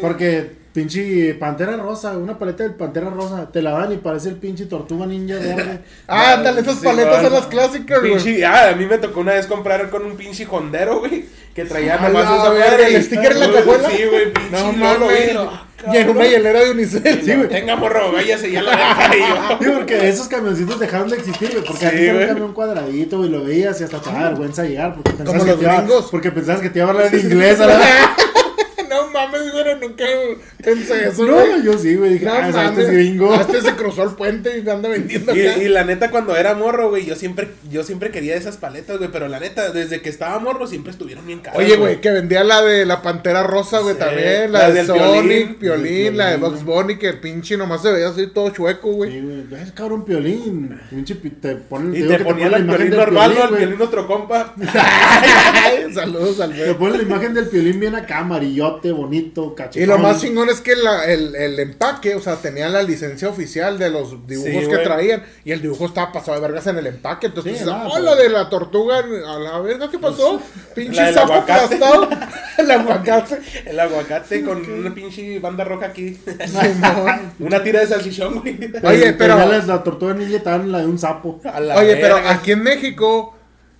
[0.00, 4.36] Porque pinche pantera rosa, una paleta del pantera rosa, te la dan y parece el
[4.36, 5.80] pinche tortuga ninja verde.
[6.08, 8.12] Ah, dale, esas Sí, paletas son las clásicas, güey.
[8.14, 11.24] Pinche- ah, a mí me tocó una vez comprar con un pinche hondero, güey.
[11.54, 12.94] Que traía A nomás la esa madre.
[12.96, 13.90] el sticker en la cajuela.
[13.90, 15.34] Sí, güey, pinche No lolo, mames.
[15.34, 15.46] güey.
[15.46, 17.22] Ah, Y en una hielera de unicel.
[17.24, 17.48] Sí, güey.
[17.48, 19.20] Tenga morro, váyase ya la deja ahí.
[19.60, 21.64] Sí, porque esos camioncitos dejaron de existir, güey.
[21.64, 24.64] Porque Sí, antes era un camión cuadradito, güey, lo veías y hasta te daba vergüenza
[24.64, 24.94] llegar.
[24.94, 26.08] Porque pensabas, que los te iba, gringos.
[26.10, 27.58] porque pensabas que te iba a hablar en inglés.
[27.58, 28.16] la-
[28.88, 30.04] No mames, güey, nunca
[30.62, 31.62] pensé eso, No, güey.
[31.64, 32.14] yo sí, güey.
[32.14, 32.78] Dije, No ah, este mames.
[32.86, 33.34] es gringo.
[33.34, 35.62] Este se cruzó el puente y anda vendiendo Y, acá.
[35.62, 39.10] y la neta, cuando era morro, güey, yo siempre, yo siempre quería esas paletas, güey.
[39.12, 41.58] Pero la neta, desde que estaba morro, siempre estuvieron bien caras.
[41.58, 44.52] Oye, güey, que vendía la de la Pantera Rosa, güey, Sí, también.
[44.52, 45.54] La, la de del Sonic, Piolín.
[45.56, 46.76] Piolín, la de Piolín, Box güey.
[46.82, 49.10] Bunny, que el pinche nomás se veía así todo chueco, güey.
[49.12, 49.62] Sí, güey.
[49.62, 50.78] Es cabrón piolín.
[50.90, 53.42] Pinche pi- te ponen, Y digo te que ponen el violín del normal, ¿no?
[53.44, 53.60] El güey.
[53.60, 54.54] violín nuestro compa.
[55.94, 56.78] Saludos al Te güey.
[56.78, 59.82] ponen la imagen del piolín bien acá, amarillote, bonito, cachetón.
[59.82, 63.28] Y lo más chingón es que la- el, el empaque, o sea, tenían la licencia
[63.28, 64.84] oficial de los dibujos Sí, que güey.
[64.84, 65.24] traían.
[65.44, 67.26] Y el dibujo estaba pasado de vergas en el empaque.
[67.26, 70.34] Entonces, Sí, no, oh, pues- lo de la tortuga, a la verga, ¿qué pasó?
[70.68, 72.08] La Pinche sapo aplastado.
[72.58, 73.38] el aguacate.
[73.66, 76.18] El aguacate con una pinche banda roja aquí.
[77.38, 78.70] Una tira de salchichón, güey.
[78.84, 81.40] Oye, pero- La, la tortuga ninja estaban la de un sapo.
[81.60, 83.34] La Oye, pero aquí en México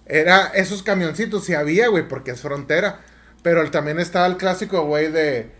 [0.06, 3.00] era esos camioncitos, sí había, güey, porque es frontera.
[3.42, 5.50] Pero también estaba el clásico, güey, de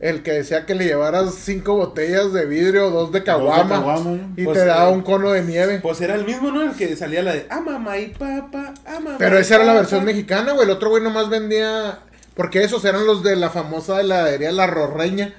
[0.00, 4.58] el que decía que le llevaras cinco botellas de vidrio, dos de caguama, y Pues,
[4.58, 5.80] te daba un cono de nieve.
[5.82, 6.62] Pues era el mismo, ¿no?
[6.62, 9.64] El que salía la de ah, mamá y papá, ah, mamá Pero y esa era
[9.64, 9.80] la papá".
[9.82, 10.64] versión mexicana, güey.
[10.64, 11.98] El otro güey nomás vendía.
[12.34, 15.34] Porque esos eran los de la famosa heladería La Rorreña.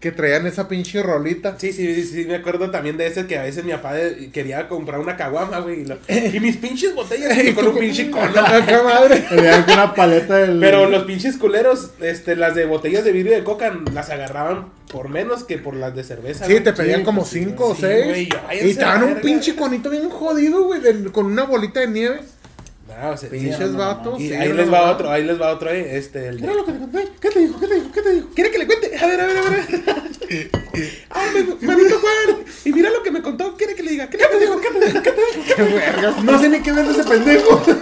[0.00, 1.56] Que traían esa pinche rolita.
[1.58, 3.94] Sí, sí, sí, sí, me acuerdo también de ese que a veces mi papá
[4.32, 5.80] quería comprar una caguama, güey.
[5.80, 8.30] Y, lo- y mis pinches botellas y con un pinche cono.
[8.66, 9.24] ¡Qué madre!
[9.72, 10.60] Una paleta del.
[10.60, 15.08] Pero los pinches culeros, este, las de botellas de vidrio de coca, las agarraban por
[15.08, 16.46] menos que por las de cerveza.
[16.46, 16.62] Sí, güey.
[16.64, 18.06] te pedían Sí, como pues sí, cinco o sí, seis.
[18.06, 18.22] güey,
[18.62, 20.80] y te la un pinche conito bien jodido, güey.
[20.80, 22.20] de- Con una bolita de nieve.
[23.00, 24.20] No, o sea, Pinches vatos.
[24.20, 26.42] Y ahí les va otro, ahí les va otro, eh, este, el de...
[26.42, 27.08] Mira lo que te conté.
[27.20, 27.60] ¿Qué te dijo?
[27.60, 27.92] ¿Qué te dijo?
[27.92, 28.28] ¿Qué te dijo?
[28.34, 28.96] ¿Quiere que le cuente?
[28.96, 29.60] A ver, a ver, a ver.
[31.10, 32.44] ah, me, manito Juan.
[32.64, 33.56] Y mira lo que me contó.
[33.56, 34.10] ¿Quiere que le diga?
[34.10, 34.60] ¿Qué te dijo?
[34.60, 35.02] ¿Qué te dijo?
[35.02, 35.54] ¿Qué te dijo?
[35.56, 36.24] Qué vergas.
[36.24, 37.62] No sé ni qué ver ese pendejo.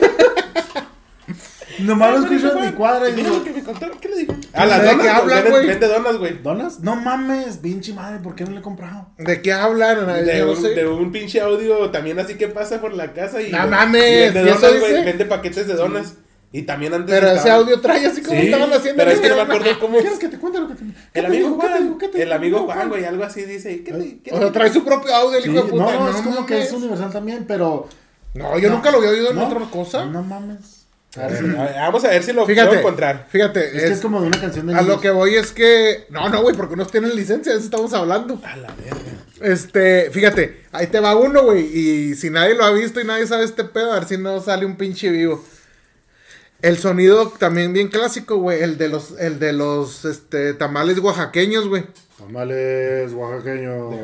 [1.79, 3.44] Nomás lo Manito escucho en mi cuadra y Mira lo digo.
[3.44, 3.87] que me contó.
[4.00, 4.36] ¿Qué le dijo?
[4.57, 5.66] Ah, A las ¿de donas, qué hablan, vende- güey?
[5.66, 6.42] Vende donas, güey.
[6.42, 6.81] ¿Donas?
[6.81, 9.09] No mames, pinche madre, ¿por qué no le he comprado?
[9.19, 10.07] ¿De qué hablan?
[10.25, 13.51] De un, de un pinche audio también así que pasa por la casa y...
[13.53, 15.05] No mames, Vende ¿y eso donas, güey.
[15.05, 16.14] Vende paquetes de donas.
[16.53, 18.99] Y también antes Pero ese audio trae así como Sí, estaban haciendo.
[18.99, 19.99] pero es que no me acuerdo cómo...
[19.99, 23.05] ¿Quieres que te cuente lo que te ¿Qué El amigo Juan, el amigo Juan, güey,
[23.05, 23.83] algo así dice.
[23.83, 25.85] ¿qué te- qué O sea, trae su propio audio el Sí, hijo de puta.
[25.85, 27.88] no, No, es como que es universal también, pero.
[28.35, 28.77] No, yo No.
[28.77, 29.47] nunca lo había oído en No.
[29.47, 30.07] otra cosa.
[30.07, 30.75] No mames.
[31.18, 33.26] A ver, a ver, Vamos a ver si lo Fíjate, puedo encontrar.
[33.31, 35.00] fíjate, Es que es como de una canción de a lo niños.
[35.00, 38.40] que voy es que, no, no, güey, porque unos tienen licencia, de eso estamos hablando.
[38.44, 38.96] A la verga.
[39.40, 43.26] Este, fíjate, ahí te va uno, güey, y si nadie lo ha visto y nadie
[43.26, 45.44] sabe este pedo, a ver si no sale un pinche vivo.
[46.62, 51.68] El sonido también bien clásico, güey, el de los, el de los, este, tamales oaxaqueños,
[51.68, 51.85] güey.
[52.18, 53.94] Tamales oaxaqueños.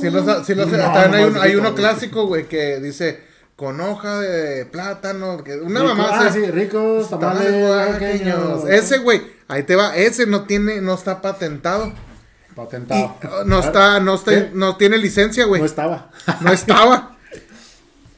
[0.00, 3.20] Sí los, sí los, No, también hay, un- hay uno clásico, güey, que dice,
[3.60, 8.64] con hoja de plátano, que una Rico- mamá Ah, sí, ricos tamales, Tamales.
[8.70, 9.94] Ese, güey, ahí te va.
[9.98, 11.92] Ese no tiene, no está patentado.
[12.56, 13.16] Patentado.
[13.22, 14.50] uh, no está, no está, ¿Qué?
[14.54, 15.60] no tiene licencia, güey.
[15.60, 16.10] No estaba.
[16.40, 17.18] No estaba.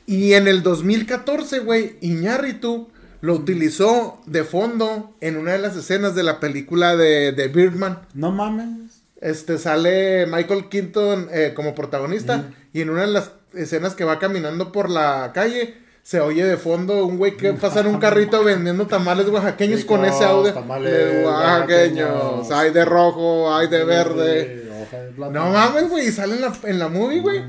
[0.07, 6.15] Y en el 2014, güey, Iñárritu lo utilizó de fondo en una de las escenas
[6.15, 7.99] de la película de, de Birdman.
[8.15, 9.03] No mames.
[9.21, 14.19] Este sale Michael Keaton eh, como protagonista y en una de las escenas que va
[14.19, 18.43] caminando por la calle se oye de fondo un güey que pasa en un carrito
[18.43, 20.53] vendiendo tamales oaxaqueños con ese audio.
[20.53, 22.51] tamales de oaxaqueños.
[22.51, 24.69] Hay de rojo, hay de verde.
[25.17, 27.43] No mames, güey, y sale en la, en la movie, güey.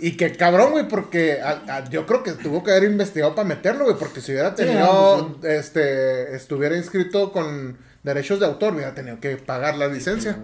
[0.00, 3.48] Y que cabrón, güey, porque a- a- yo creo que tuvo que haber investigado para
[3.48, 8.94] meterlo, güey, porque si hubiera tenido, no, este, estuviera inscrito con derechos de autor, hubiera
[8.94, 10.36] tenido que pagar la licencia.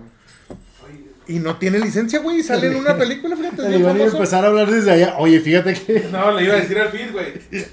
[1.26, 3.96] Y no tiene licencia, güey, y sale en una película, fíjate, es El bien Iván
[3.96, 5.14] iba a empezar a hablar desde allá.
[5.18, 6.08] Oye, fíjate que.
[6.12, 7.32] No, le iba a decir al Fit, güey.
[7.50, 7.68] De,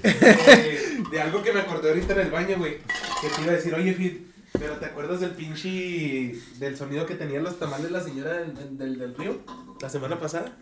[1.10, 2.78] de algo que me acordé ahorita en el baño, güey.
[3.20, 4.26] Que te iba a decir, oye, Fit,
[4.58, 6.34] pero ¿te acuerdas del pinche.
[6.58, 9.40] del sonido que tenían los tamales la señora del, del, del río?
[9.80, 10.56] La semana pasada.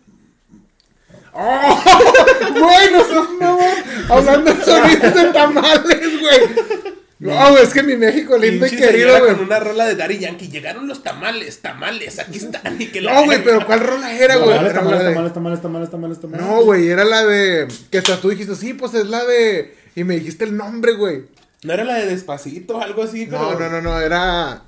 [1.33, 3.75] Güey, no seas mamón.
[4.09, 7.00] Hablando de sonidos de tamales, güey.
[7.29, 9.35] No, güey, es que mi México lindo y querido, güey.
[9.35, 10.47] con una rola de Daddy Yankee.
[10.49, 12.81] Llegaron los tamales, tamales, aquí están.
[12.81, 14.49] Y que la No, güey, pero ¿cuál rola era, güey?
[14.59, 16.45] La tamales, de- tamales, tamales, tamales, tamales, tamales.
[16.45, 17.67] No, güey, era la de.
[17.91, 19.75] Que hasta tú dijiste, sí, pues es la de.
[19.95, 21.25] Y me dijiste el nombre, güey.
[21.63, 23.51] No era la de Despacito, algo así, pero.
[23.53, 24.63] No, no, no, no, era.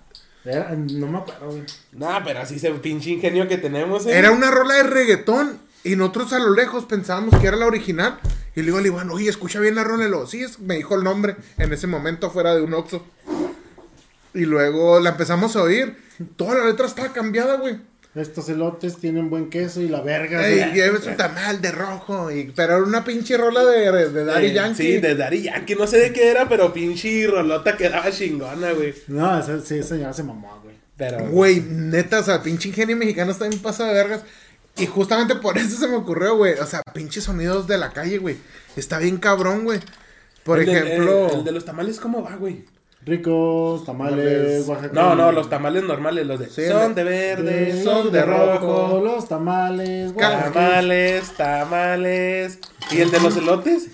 [0.46, 1.64] Era- no me acuerdo, güey.
[1.94, 4.12] Nah, pero así ese pinche ingenio que tenemos, eh.
[4.16, 5.58] Era una rola de reggaetón.
[5.86, 8.20] Y nosotros a lo lejos pensábamos que era la original.
[8.56, 10.06] Y le digo al Iván, oye, escucha bien la rola.
[10.06, 13.04] Y luego, sí, es- me dijo el nombre en ese momento fuera de un Oxxo.
[14.34, 15.96] Y luego la empezamos a oír.
[16.36, 17.78] Toda la letra estaba cambiada, güey.
[18.16, 20.48] Estos elotes tienen buen queso y la verga.
[20.48, 20.76] Ey, sí.
[20.76, 22.32] lleves un tamal de rojo.
[22.32, 24.84] Y, pero era una pinche rola de, de Daddy Eh, Yankee.
[24.84, 25.76] Sí, de Daddy Yankee.
[25.76, 28.94] No sé de qué era, pero pinche rolota quedaba chingona, güey.
[29.08, 30.76] No, esa, sí, esa señora se mamó, güey.
[30.96, 31.28] Pero.
[31.30, 34.22] Güey, neta, o sea, pinche ingenio mexicano está en pasa de vergas.
[34.78, 36.54] Y justamente por eso se me ocurrió, güey.
[36.54, 38.38] O sea, pinches sonidos de la calle, güey.
[38.76, 39.80] Está bien cabrón, güey.
[40.44, 41.30] Por el de- ejemplo.
[41.30, 42.66] el, el de los tamales, ¿cómo va, güey?
[43.06, 44.66] Ricos, tamales.
[44.68, 44.94] Oaxaca.
[44.94, 46.50] No, no, los tamales normales, los de.
[46.50, 49.02] Sí, son de- de verde, De- son de rojo.
[49.04, 50.52] Los tamales, Oaxaca.
[50.54, 52.60] Tamales, tamales.
[52.92, 53.88] ¿Y el de los elotes?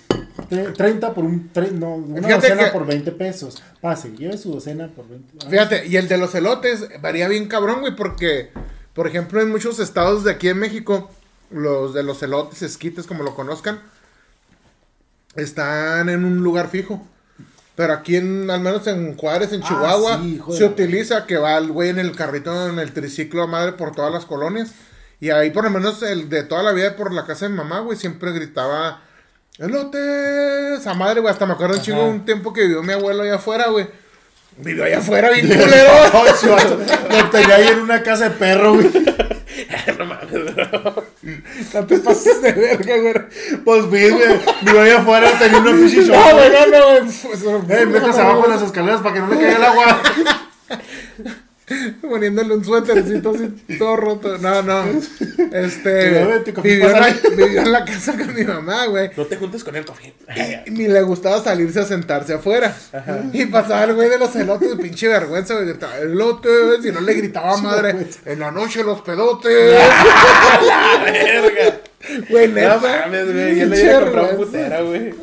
[0.48, 1.50] Tre- 30 por un.
[1.52, 3.62] tre- no, una Fíjate docena que- por 20 pesos.
[3.80, 5.34] Pase, lleve su docena por 20.
[5.44, 8.50] Ah, Fíjate, y el de los elotes varía bien cabrón, güey, porque,
[8.94, 11.10] por ejemplo, en muchos estados de aquí en México,
[11.50, 13.80] los de los elotes, esquites, como lo conozcan,
[15.36, 17.06] están en un lugar fijo.
[17.76, 21.56] Pero aquí, en, al menos en Juárez, en Ah, Chihuahua, sí, se utiliza que va
[21.56, 24.72] el güey en el carrito, en el triciclo a madre por todas las colonias.
[25.18, 27.56] Y ahí, por lo menos, el de toda la vida por la casa de mi
[27.56, 29.02] mamá, güey, siempre gritaba,
[29.58, 31.32] elotes, a madre, güey.
[31.32, 33.88] Hasta me acuerdo un chingo un tiempo que vivió mi abuelo allá afuera, güey.
[34.56, 35.92] Vivió allá afuera, bien culero.
[37.10, 38.90] Lo tenía ahí en una casa de perro, güey.
[39.98, 41.04] no mames, bro.
[41.74, 43.14] No te pases de verga, güey.
[43.64, 44.40] Pues vi, güey.
[44.62, 47.80] Mi allá afuera tenía una pinche No, güey, no, no, güey.
[47.82, 50.02] Eh, métase abajo de las escaleras para que no le caiga el agua.
[52.00, 54.38] Poniéndole un suétercito así todo roto.
[54.38, 54.84] No, no.
[55.52, 56.24] Este.
[56.62, 59.10] Vivió en, la, vivió en la casa con mi mamá, güey.
[59.16, 60.12] No te juntes con él, Cofi.
[60.66, 62.74] Y ni le gustaba salirse a sentarse afuera.
[63.32, 65.66] Y pasaba el güey de los elotes, pinche vergüenza, güey.
[65.66, 66.84] Gritaba, elotes.
[66.84, 67.94] Y no le gritaba madre.
[68.24, 69.78] En la noche los pedotes.
[70.66, 71.80] ¡La verga!
[72.30, 72.78] Güey, No neta.
[72.78, 73.56] mames, güey.
[73.56, 75.14] Ya le Pinche iba a comprar un putera, güey.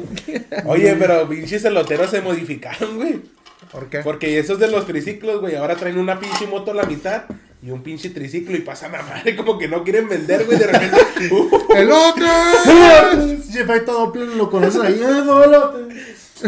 [0.65, 3.21] Oye, pero pinches eloteros se modificaron, güey.
[3.71, 3.99] ¿Por qué?
[3.99, 7.23] Porque esos de los triciclos, güey, ahora traen una pinche moto a la mitad
[7.61, 10.67] y un pinche triciclo y pasan a madre como que no quieren vender, güey, de
[10.67, 10.97] repente.
[11.31, 13.49] uh, ¡Elotes!
[13.51, 14.93] Jefe Doppler lo conoces ahí.
[14.93, 15.95] Eh, no, elote.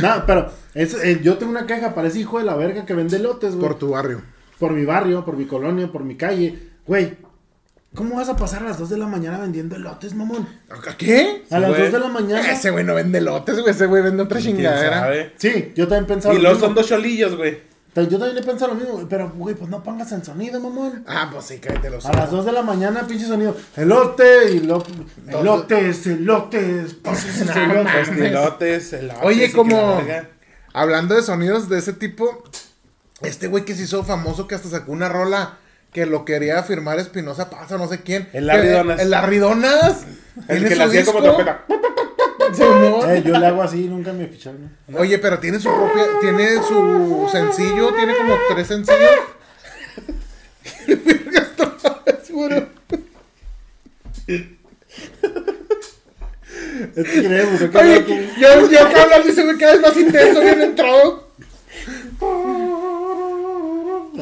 [0.01, 2.93] No, pero es, eh, yo tengo una queja para ese hijo de la verga que
[2.93, 3.67] vende lotes, güey.
[3.67, 4.21] Por tu barrio.
[4.59, 6.59] por mi barrio, por mi colonia, por mi calle.
[6.85, 7.17] Güey,
[7.95, 10.47] ¿cómo vas a pasar a las 2 de la mañana vendiendo elotes, mamón?
[10.69, 11.43] ¿A ¿Qué?
[11.49, 11.83] A las güey.
[11.83, 12.51] 2 de la mañana.
[12.51, 13.71] Ese güey no vende elotes, güey.
[13.71, 14.99] Ese güey vende otra ¿Quién chingadera.
[15.01, 15.33] sabe?
[15.37, 16.67] Sí, yo también pensaba Y lo los mismo.
[16.67, 17.69] son dos cholillos, güey.
[17.95, 21.03] Yo también he pensado lo mismo, pero güey, pues no pongas el sonido, mamón.
[21.05, 23.53] Ah, pues sí, cállate los A las 2 de la mañana, pinche sonido.
[23.75, 24.81] Elote y lo...
[25.27, 28.07] Elotes, elotes, pases No, elotes.
[28.09, 29.23] Estilotes, elotes.
[29.23, 30.01] Oye, como-.
[30.71, 32.43] Hablando de sonidos de ese tipo,
[33.21, 35.57] este güey que se hizo famoso que hasta sacó una rola
[35.93, 38.29] que lo quería firmar Espinosa Paz o no sé quién.
[38.33, 38.99] El Larry Que- Donas.
[39.01, 40.05] El Larry Donas.
[40.47, 41.65] El que le hacía como trompeta.
[43.09, 44.71] Eh, yo le hago así, nunca me ficharon.
[44.87, 44.99] ¿no?
[44.99, 48.99] Oye, pero tiene su propia, tiene su sencillo, tiene como tres sencillos.
[56.95, 57.61] Es que queremos.
[57.61, 61.28] Oye, yo, yo acabo hablando y se me queda más intenso, bien entrado.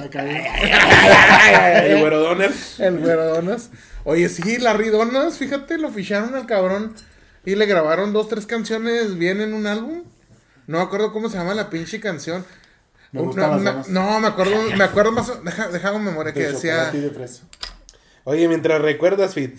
[0.10, 0.48] Cagué.
[1.94, 2.52] El güero Donner.
[2.80, 3.70] El güero Donas.
[4.04, 6.94] Oye, sí, Larry Donas, fíjate, lo ficharon al cabrón
[7.46, 10.04] y le grabaron dos, tres canciones bien en un álbum.
[10.68, 12.46] No me acuerdo cómo se llama la pinche canción.
[13.12, 16.52] Me Una- una- no, me acuerdo, me acuerdo más, deja, deja un memoria que De
[16.52, 17.12] decía, de.
[18.26, 19.58] Oye, mientras recuerdas, Fit,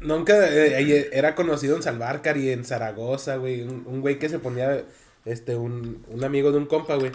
[0.00, 3.62] Nunca eh, era conocido en Salvarcar y en Zaragoza, güey.
[3.62, 4.82] Un, un güey que se ponía,
[5.24, 7.12] este, un, un amigo de un compa, güey.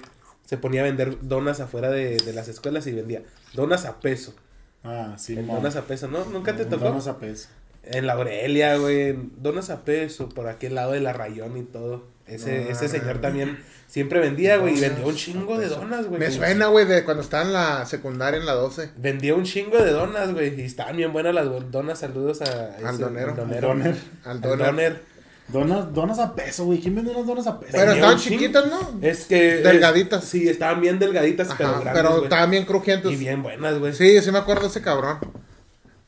[0.52, 3.22] Se ponía a vender donas afuera de, de las escuelas y vendía
[3.54, 4.36] donas a peso.
[4.84, 6.26] Ah, sí, En donas a peso, ¿no?
[6.26, 6.84] ¿Nunca te tocó?
[6.90, 7.48] Donas a peso.
[7.84, 9.16] En la Aurelia, güey.
[9.38, 12.04] Donas a peso, por aquel lado de la Rayón y todo.
[12.28, 12.72] Ese, Ah.
[12.72, 14.78] ese señor también siempre vendía, güey.
[14.78, 16.20] Y vendía un chingo de donas, güey.
[16.20, 18.90] Me suena, güey, de cuando estaba en la secundaria en la 12.
[18.98, 20.60] Vendía un chingo de donas, güey.
[20.60, 21.98] Y estaban bien buenas las donas.
[21.98, 23.32] Saludos a ese- Al donero.
[23.32, 23.96] al Al doner.
[24.26, 25.11] Al Al doner.
[25.52, 26.80] Donas, donas a peso, güey.
[26.80, 27.72] ¿Quién vende unas donas a peso?
[27.74, 29.00] Pero estaban chiquitas, ¿no?
[29.02, 29.56] Es que.
[29.58, 30.24] Delgaditas.
[30.24, 31.94] es- sí, estaban bien delgaditas, pero grandes.
[31.94, 33.12] pero estaban bien crujientes.
[33.12, 33.94] Y bien buenas, güey.
[33.94, 35.18] Sí, sí me acuerdo de ese cabrón.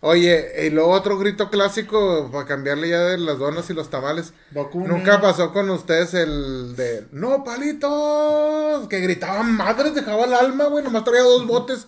[0.05, 4.33] Oye, y luego otro grito clásico para cambiarle ya de las donas y los tamales.
[4.73, 8.87] Nunca pasó con ustedes el de ¡No, palitos!
[8.89, 10.83] Que gritaban madres, dejaba el alma, güey.
[10.83, 11.87] Nomás traía dos botes.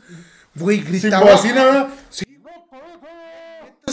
[0.56, 1.30] Güey, Sin gritaba.
[1.32, 1.88] bocina, ¿verdad?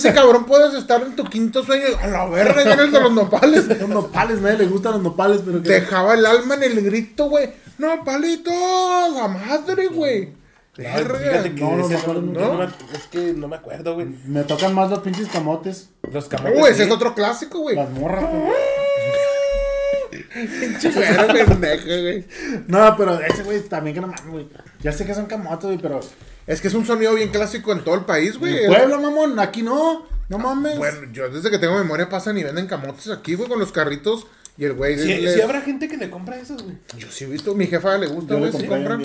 [0.02, 1.84] Ese cabrón puedes estar en tu quinto sueño.
[2.00, 3.68] A la verga, ya en el de los nopales.
[3.80, 5.68] Los nopales, nadie le gustan los nopales, pero que...
[5.68, 7.50] Dejaba el alma en el grito, güey.
[7.78, 8.52] ¡No, palitos!
[8.52, 10.32] ¡A madre, güey!
[10.74, 14.06] Fíjate que No, ese es que no me acuerdo, güey.
[14.26, 15.90] Me tocan más los pinches camotes.
[16.10, 16.60] Los camotes.
[16.60, 16.82] Uy, ese sí.
[16.82, 17.76] es otro clásico, güey.
[17.76, 18.52] Las morras, güey.
[21.84, 22.24] Güey.
[22.66, 24.48] No, pero ese güey también que no mames, güey.
[24.80, 26.00] Ya sé que son camotes, güey, pero...
[26.46, 28.64] Es que es un sonido bien clásico en todo el país, güey.
[28.64, 30.06] En Puebla, mamón, aquí no.
[30.28, 30.78] No mames.
[30.78, 34.26] Bueno, yo desde que tengo memoria pasan y venden camotes aquí, güey, con los carritos.
[34.56, 34.98] Y el güey.
[34.98, 36.76] Sí, les- sí habrá gente que le compra esos, güey.
[36.98, 39.00] Yo sí he visto, mi jefa le gusta, güey, un compran.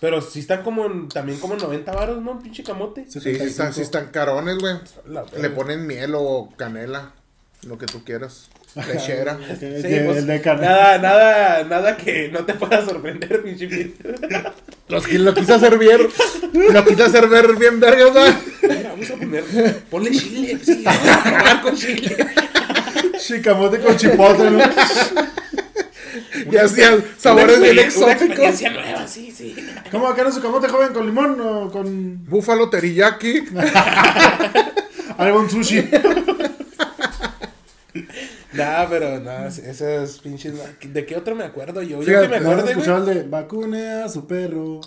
[0.00, 2.32] Pero sí están como en, también como en 90 varos, ¿no?
[2.32, 3.04] Un pinche camote.
[3.08, 4.74] Sí, sí están, sí están carones, güey.
[5.40, 7.12] Le ponen miel o canela,
[7.66, 8.48] lo que tú quieras.
[8.74, 9.38] Lechera.
[9.48, 10.66] El Sí, de- pues, el de carne.
[10.66, 13.92] nada, nada, nada que no te pueda sorprender, pinche.
[14.88, 16.08] Los que lo quise hacer bien.
[16.72, 18.34] Lo quise hacer ver bien vergas.
[18.62, 19.44] Mira, vamos a poner,
[19.90, 22.16] ponle chile, sí, vamos a probar con chile.
[23.18, 24.58] Chicamote con chipotle, ¿no?
[26.50, 28.60] Y hacían sabores Una bien exóticos.
[28.62, 29.54] nueva, sí, sí.
[29.90, 33.44] ¿Cómo acá no su camote joven con limón o con Búfalo teriyaki.
[35.18, 35.88] algo un sushi?
[38.52, 40.54] Nah, pero nada, esos pinches.
[40.82, 42.02] ¿De qué otro me acuerdo yo?
[42.02, 44.80] Yo que me ¿No acuerdo, escuchado el de vacune a su perro?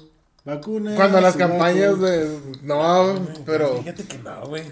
[0.44, 2.06] Vacune Cuando a las su campañas gato"?
[2.06, 2.40] de.
[2.62, 3.78] No, pero.
[3.80, 4.64] Fíjate que no, güey.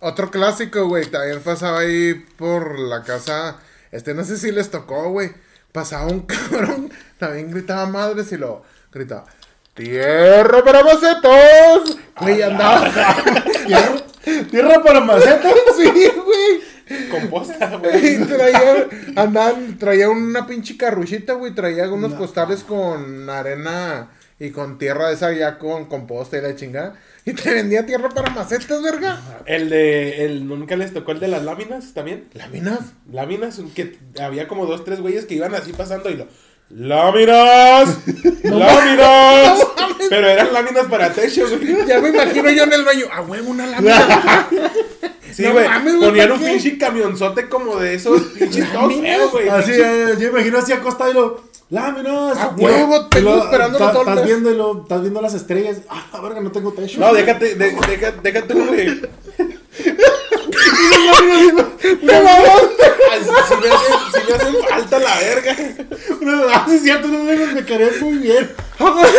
[0.00, 1.06] Otro clásico, güey.
[1.06, 3.58] También pasaba ahí por la casa.
[3.92, 5.30] Este, no sé si les tocó, güey.
[5.70, 6.90] Pasaba un cabrón.
[7.18, 9.26] También gritaba madres y lo gritaba.
[9.74, 11.96] ¡Tierra para macetos!
[12.20, 12.90] Güey, andaba.
[13.66, 13.94] ¿Tierra?
[14.50, 15.54] ¿Tierra para macetas?
[15.76, 16.60] sí, güey.
[17.10, 18.26] Composta, Y güey.
[18.26, 21.54] traía, andaban, traía una pinche carruchita, güey.
[21.54, 26.94] Traía unos costales con arena y con tierra esa ya con composta y la chingada.
[27.24, 29.20] Y te vendía tierra para macetas, verga.
[29.46, 30.24] El de.
[30.24, 32.24] El, ¿Nunca les tocó el de las láminas también?
[32.34, 32.80] Láminas.
[33.10, 36.26] Láminas, que había como dos, tres güeyes que iban así pasando y lo.
[36.70, 37.98] ¡Láminas!
[38.44, 39.66] ¡Láminas!
[40.08, 41.86] Pero eran láminas para techo, güey.
[41.86, 43.04] Ya me imagino yo en el baño.
[43.12, 44.48] Ah, huevo, una lámina.
[45.32, 45.66] Sí, No güey.
[45.66, 49.48] güey, Ponían ¿por un pinche camionzote como de esos pinches todos feos, güey.
[49.48, 51.52] Así, eh, yo imagino así acostado y lo.
[51.70, 52.36] Láminas.
[52.36, 55.78] A huevo, tengo lo- esperándolo ta- todo el Estás viendo, estás viendo las estrellas.
[55.88, 57.00] Ah, la verga, no tengo techo.
[57.00, 57.76] No, déjate, de,
[58.22, 59.00] deja, tú, güey.
[62.02, 62.12] ¡No!
[63.10, 65.56] Ay, Si me, hacen, si me hacen falta la verga.
[66.52, 68.50] Ah, sí, es cierto, no me, me quedé muy bien.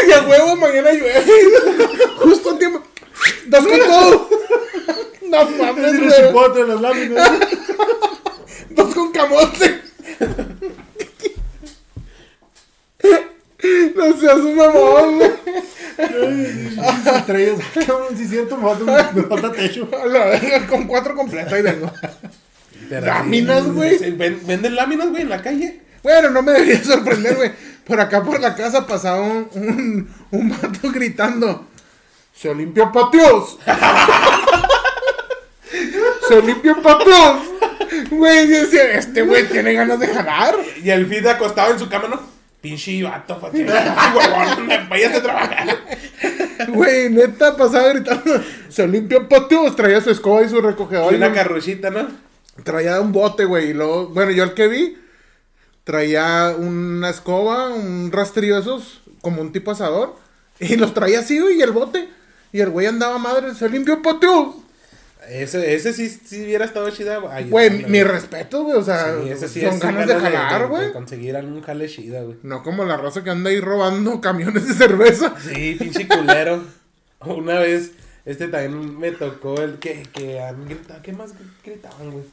[0.08, 1.23] Y a huevo, mañana llueve.
[2.17, 2.84] Justo en tiempo.
[3.47, 4.30] Das con todo.
[5.29, 6.12] No Es mames, güey.
[6.27, 7.31] chipotle, las láminas.
[8.71, 9.81] Dos con camote.
[13.95, 15.21] No seas un mamón,
[17.15, 17.59] estrellas.
[17.73, 19.88] Cabrón, sí, es cierto, me falta, me falta techo.
[20.01, 21.91] A la verga, con cuatro completas y vengo.
[22.89, 23.97] Láminas, güey.
[24.12, 25.79] Venden láminas, güey, en la calle.
[26.01, 27.51] Bueno, no me debería sorprender, güey.
[27.86, 31.67] Por acá por la casa pasaba un, un, un vato gritando.
[32.36, 33.59] Se limpian patios.
[36.33, 37.41] Se limpian patios.
[38.09, 40.55] Güey, yo decía, este güey tiene ganas de jalar.
[40.83, 42.19] Y el feed acostado en su cama, ¿no?
[42.61, 45.77] Pinche vato, huevón, vayas a trabajar.
[46.69, 48.41] Güey, neta, pasaba gritando.
[48.69, 49.75] Se limpian patios.
[49.75, 51.11] Traía su escoba y su recogedor.
[51.13, 52.07] Y una un- carruchita, ¿no?
[52.63, 53.71] Traía un bote, güey.
[53.71, 54.97] Y luego, bueno, yo el que vi,
[55.84, 60.15] traía una escoba, un rastrillo de esos, como un tipo asador.
[60.59, 62.07] Y los traía así, güey, y el bote.
[62.53, 64.62] Y el güey andaba madre, se limpió patio.
[65.30, 67.17] Ese, ese sí, sí hubiera estado chida.
[67.49, 68.78] Güey, mi respeto, güey.
[68.78, 70.91] O sea, Sí, ese sí son es ganas de jalar, güey.
[70.91, 72.38] conseguir algún jale chida, güey.
[72.43, 75.34] No como la raza que anda ahí robando camiones de cerveza.
[75.39, 76.63] Sí, pinche culero.
[77.21, 77.91] Una vez
[78.26, 82.26] Este también me tocó el que, que a mí gritaba- ¿qué más gritaban, güey?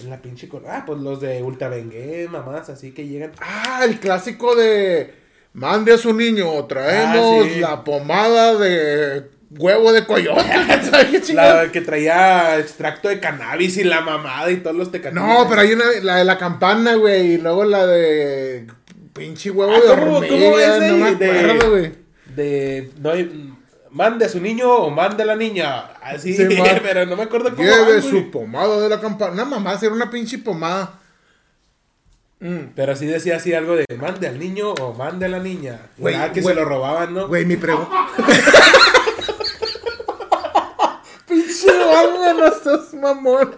[0.00, 3.32] En la pinche Ah, pues los de Ultra Bengue, mamás, así que llegan.
[3.40, 5.12] Ah, el clásico de
[5.52, 7.60] mande a su niño, traemos Ah, sí.
[7.60, 9.28] la pomada de
[9.58, 10.42] huevo de coyote.
[11.34, 15.24] La que traía extracto de cannabis y la mamada y todos los tecatillos.
[15.26, 18.66] No, pero hay una, la de la campana, güey, y luego la de
[19.12, 21.14] pinche huevo Ah, de ¿cómo- hormiga, no me?
[21.16, 21.92] De- acuerdo, güey.
[22.34, 22.90] De.
[22.98, 23.48] No hay-
[23.90, 25.80] Mande a su niño o mande a la niña.
[26.02, 26.46] Así, Sí,
[26.82, 27.62] pero no me acuerdo cómo.
[27.62, 28.30] Lleve van, su güey.
[28.30, 29.32] pomada de la campana.
[29.32, 30.98] Una mamá, era una pinche pomada.
[32.40, 32.72] Mm.
[32.74, 35.78] Pero sí decía así algo de mande al niño o mande a la niña.
[35.98, 36.54] Güey, que güey.
[36.54, 37.28] se lo robaban, ¿no?
[37.28, 38.06] Güey, mi pregunta.
[41.64, 43.56] Pinche banda, no seas mamón.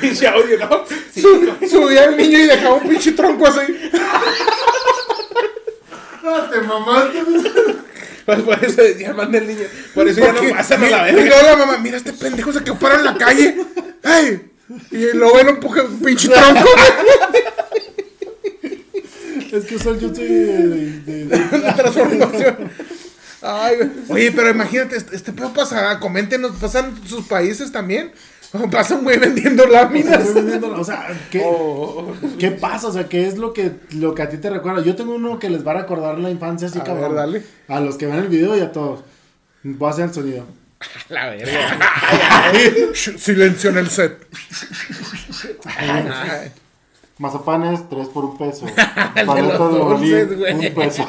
[0.00, 0.84] Pinche audio, ¿no?
[1.12, 3.60] Sí, Su- subía el niño y dejaba un pinche tronco así.
[6.24, 7.22] Ah, te mamaste.
[8.26, 9.64] Pues por eso decía mande al niño.
[9.94, 11.30] Por eso ya no pasan a la y verga.
[11.42, 13.56] luego la mamá, mira este pendejo se quedó parado en la calle.
[14.04, 14.50] ¡Ay!
[14.90, 16.68] Y luego empuje un pinche tronco.
[19.50, 22.70] Es que soy yo soy de, de- de- La transformación.
[23.42, 23.90] Ay, güey.
[24.08, 28.12] Oye, pero imagínate, este, este pedo pasa, coméntenos, ¿pasan sus países también?
[28.52, 30.34] ¿O pasa un güey vendiendo láminas?
[30.34, 32.88] Vendiendo- O sea, ¿qué, Oh, ¿qué pasa?
[32.88, 34.82] O sea, ¿qué es lo que, lo que a ti te recuerda?
[34.82, 37.10] Yo tengo uno que les va a recordar la infancia así, A cabrón.
[37.10, 37.42] ver, dale.
[37.68, 39.00] A los que ven el video y a todos.
[39.62, 40.46] Voy a hacer el sonido.
[41.08, 42.52] La verga.
[42.94, 44.26] Silencio en el set.
[47.18, 48.64] Mazapanes, 3 por un peso.
[48.66, 48.72] de
[49.24, 51.04] Paleta los de Bolí, un peso.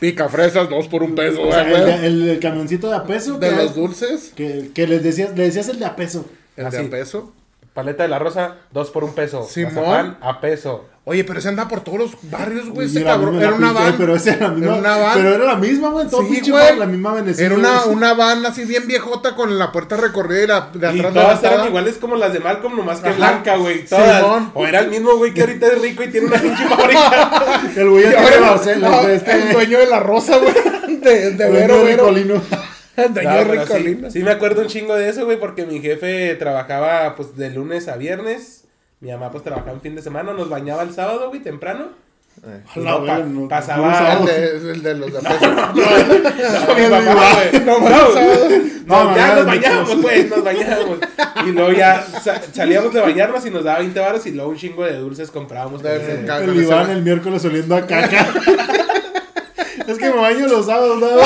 [0.00, 1.42] Pica fresas, dos por un peso.
[1.42, 3.38] O sea, el, de- el- el camioncito de a peso.
[3.38, 6.24] de que, los dulces, que, que les decías, le decías el de a peso.
[6.56, 7.32] el de a peso.
[7.74, 9.44] paleta de la rosa, dos por un peso.
[9.44, 9.74] Simón.
[9.74, 10.86] Mazapán, a peso.
[11.10, 12.86] Oye, pero ese anda por todos los barrios, güey.
[12.86, 13.40] Ese era cabrón.
[13.40, 13.94] Era una pinche- van.
[13.98, 14.66] Pero esa era la misma.
[14.66, 15.14] Era una van.
[15.16, 16.08] Pero era la misma, güey.
[16.08, 16.64] Todo Sí, pinche güey.
[16.64, 17.46] bar, la misma Venezuela.
[17.46, 20.94] Era una, una van así bien viejota con la puerta recorrida y la de atrás
[20.94, 23.16] Y de la todas eran iguales como las de Malcolm, nomás que Ajá.
[23.16, 23.84] blanca, güey.
[23.86, 24.22] Todas.
[24.22, 24.50] Simón.
[24.54, 27.60] O era el mismo güey que ahorita es rico y tiene una pinche fábrica.
[27.76, 28.88] El güey ahora, Barcelona.
[29.02, 30.54] no, de este, El dueño de la rosa, güey.
[31.00, 32.04] De, de el Vero, dueño de Vero.
[32.10, 32.42] Ricolino.
[32.96, 34.10] El dueño de sí, Ricolino.
[34.10, 37.88] sí me acuerdo un chingo de eso, güey, porque mi jefe trabajaba pues de lunes
[37.88, 38.59] a viernes.
[39.00, 41.86] Mi mamá pues trabajaba en fin de semana, nos bañaba el sábado, güey, temprano.
[42.76, 45.50] La No, pa- verga, no- pasaba- no El de, el de los de peso.
[45.50, 47.64] No, mi papá, güey.
[47.64, 48.48] No, No, sábado.
[48.86, 50.02] no, No, ya no, nos no, no.
[50.02, 50.98] pues, nos bañamos.
[51.46, 54.56] Y luego ya sa- salíamos de bañarnos y nos daba 20 baros y luego un
[54.56, 55.82] chingo de dulces comprábamos.
[55.82, 58.26] De- El Iván el miércoles oliendo a caca.
[59.86, 61.16] es que me baño los sábados, nada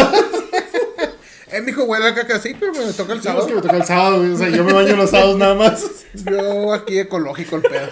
[1.56, 3.48] Eh, mijo, huele a caca, sí, pero me toca el Sí, es que sábado.
[3.54, 4.32] me toca el sábado, güey.
[4.32, 5.84] O sea, yo me baño los sábados nada más.
[6.14, 7.88] Yo aquí ecológico el pedo.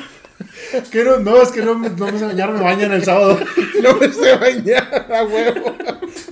[0.91, 3.39] Que no, no, es que no, me- no me sé bañar, me bañan el sábado.
[3.83, 5.77] No me sé bañar a huevo.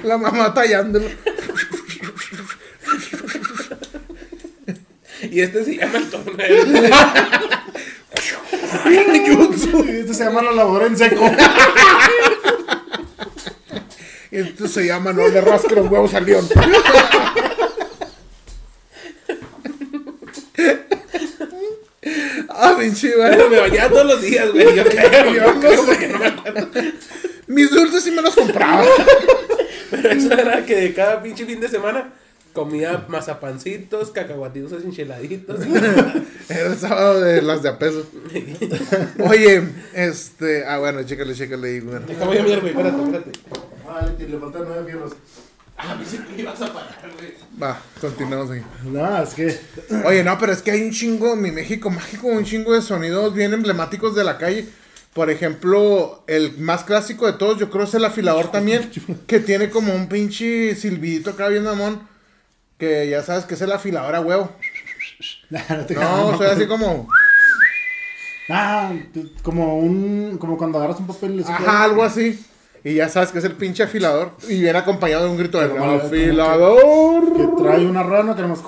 [0.02, 1.06] La mamá tallándolo.
[5.30, 6.64] Y este se llama el torneo.
[8.84, 11.30] Este se llama la labor en seco.
[14.30, 16.46] Esto se llama no le rasque los huevos al león.
[22.48, 23.30] ah, pinche, güey.
[23.30, 24.74] Pero me bañaba todos los días, güey.
[24.76, 26.08] Yo creo, Yo no creo, sé.
[26.08, 26.68] no me acuerdo.
[27.46, 28.84] Mis dulces sí me los compraba.
[29.90, 32.12] Pero eso era que cada pinche fin de semana
[32.52, 35.60] comía mazapancitos, cacahuatitos enchiladitos.
[36.48, 38.06] Era el sábado de las de a peso.
[39.28, 39.62] Oye,
[39.94, 40.64] este.
[40.64, 41.98] Ah, bueno, chécale, chécale güey.
[42.06, 43.30] Déjame mirar, güey, espérate, espérate.
[43.90, 45.12] Vale, le faltan nueve fierros.
[45.76, 47.32] A mí sí me ibas a parar, güey.
[47.60, 48.62] Va, continuamos ahí.
[48.84, 49.58] No, es que.
[50.04, 53.34] Oye, no, pero es que hay un chingo, mi México mágico, un chingo de sonidos
[53.34, 54.68] bien emblemáticos de la calle.
[55.14, 58.90] Por ejemplo, el más clásico de todos, yo creo es el afilador también,
[59.26, 62.06] que tiene como un pinche silbidito acá bien mamón,
[62.78, 64.52] que ya sabes que es el afilador a huevo.
[65.50, 67.08] No te No, soy así como,
[68.48, 68.92] Ah,
[69.42, 70.36] como un.
[70.38, 72.38] Como cuando agarras un papel y le ajá, algo así.
[72.84, 74.32] Y ya sabes que es el pinche afilador.
[74.48, 77.36] Y viene acompañado de un grito de que- afilador.
[77.36, 78.60] Que trae una rana, tenemos.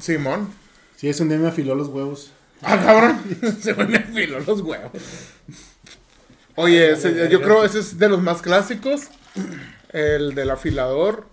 [0.00, 0.48] Simón.
[0.96, 2.32] Sí, es un día me afiló los huevos.
[2.62, 3.20] Ah, cabrón.
[3.62, 4.90] Se me afiló los huevos.
[6.56, 9.02] Oye, ese- yo creo ese es de los más clásicos.
[9.92, 11.26] El del afilador.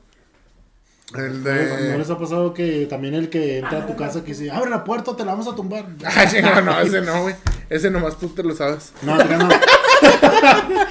[1.16, 1.98] El ¿No de.
[1.98, 4.84] les ha pasado que también el que entra a tu casa que dice, abre la
[4.84, 5.86] puerta te la vamos a tumbar?
[6.04, 7.36] Ah, chinga, no, ese no, güey.
[7.70, 8.92] Ese nomás tú te lo sabes.
[9.04, 9.50] No, no.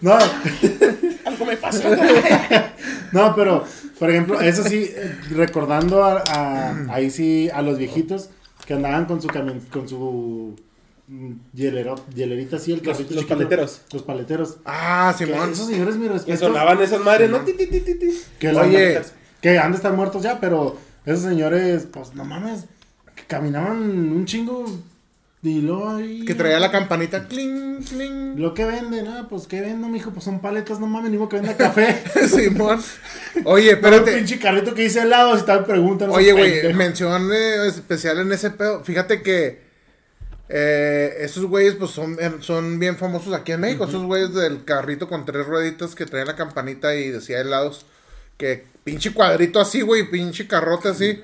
[0.00, 0.12] No,
[1.24, 1.88] Algo me pasó.
[3.12, 3.64] no, pero,
[3.98, 4.90] por ejemplo, eso sí,
[5.30, 8.30] recordando a, a- ahí sí a los viejitos
[8.66, 10.54] que andaban con su camión, con su
[11.08, 13.28] mm, hielero- hielerita así, el Los- carrito los chiquito.
[13.38, 13.80] paleteros.
[13.92, 14.56] Los paleteros.
[14.64, 15.50] Ah, Que Simón.
[15.52, 16.38] esos señores, mi Que respeto.
[16.46, 17.40] sonaban esas madres, ¿no?
[17.40, 18.20] Ti, ti, ti, ti, ti.
[18.38, 19.00] Que Oye.
[19.40, 22.64] que han de estar muertos ya, pero esos señores, pues no mames,
[23.16, 24.64] que caminaban un chingo
[25.42, 26.24] luego ahí.
[26.24, 27.26] Que traía la campanita.
[27.26, 28.40] Cling, cling.
[28.40, 31.28] Lo que venden, ah, pues qué vendo, mijo, pues son paletas, no mames, ni modo
[31.28, 32.02] que venda café.
[32.28, 32.80] Simón.
[33.44, 34.12] Oye, espérate.
[34.12, 36.10] pinche carrito que dice al lado, si tal preguntan.
[36.10, 38.84] Oye, güey, mención eh, especial en ese pedo.
[38.84, 39.72] Fíjate que
[40.48, 43.84] eh, esos güeyes, pues son, eh, son bien famosos aquí en México.
[43.84, 47.86] Esos güeyes del carrito con tres rueditas que traían la campanita y decía helados.
[48.36, 51.20] Que pinche cuadrito así, güey, pinche carrote así.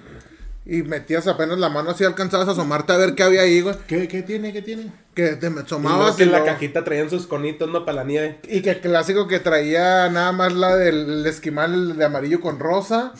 [0.70, 3.74] Y metías apenas la mano así, alcanzabas a asomarte a ver qué había ahí, güey.
[3.86, 4.52] ¿Qué, ¿Qué tiene?
[4.52, 4.92] ¿Qué tiene?
[5.14, 7.86] Que te Y asomabas que y, en la cajita traían sus conitos, ¿no?
[7.86, 8.38] Para la nieve.
[8.46, 13.14] y que el clásico que traía nada más la del esquimal de amarillo con rosa.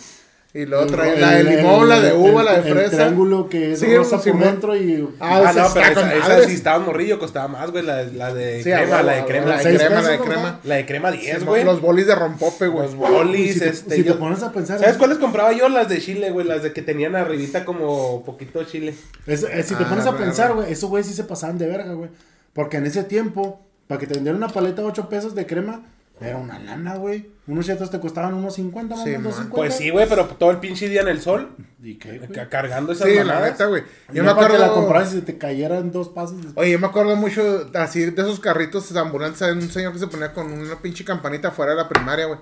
[0.54, 2.74] Y luego El- el- la de el- limón, la de el- uva, la de El
[2.74, 2.96] fresa.
[2.96, 5.06] triángulo que es Sí, rosa por dentro y.
[5.20, 7.84] Ah, Ah, no, pero esa, sí estaba morrillo, costaba más, güey.
[7.84, 9.46] La, la de Sí, crema, la de crema.
[9.46, 10.60] La de crema, la de crema.
[10.64, 11.64] La de crema 10, Sí, güey.
[11.64, 12.86] Los bolis de rompope, güey.
[12.86, 13.96] Los bolis, si te, este.
[13.96, 14.78] si te pones a pensar.
[14.80, 15.68] ¿Sabes cuáles compraba yo?
[15.68, 16.46] Las de chile, güey.
[16.46, 18.94] Las de que tenían arribita como poquito chile.
[19.26, 21.66] Es- es- si te Ah, pones a pensar, güey, esos güeyes sí se pasaban de
[21.66, 22.08] verga, güey.
[22.54, 25.82] Porque en ese tiempo, para que te vendieran una paleta de 8 pesos de crema,
[26.22, 27.36] era una lana, güey.
[27.48, 29.44] Unos chetos te costaban unos 50, más o Sí, menos, man.
[29.46, 29.56] 50.
[29.56, 31.56] Pues sí, güey, pero todo el pinche día en el sol.
[31.82, 32.48] ¿Y qué, güey?
[32.48, 33.52] Cargando esas Sí, la mamadas.
[33.52, 33.82] neta, güey.
[34.12, 34.74] Yo me para que la acuerdo.
[34.86, 36.36] compraras y te cayera en dos pasos.
[36.56, 39.98] Oye, yo me acuerdo mucho así de esos carritos de ambulancia de un señor que
[39.98, 42.38] se ponía con una pinche campanita fuera de la primaria, güey.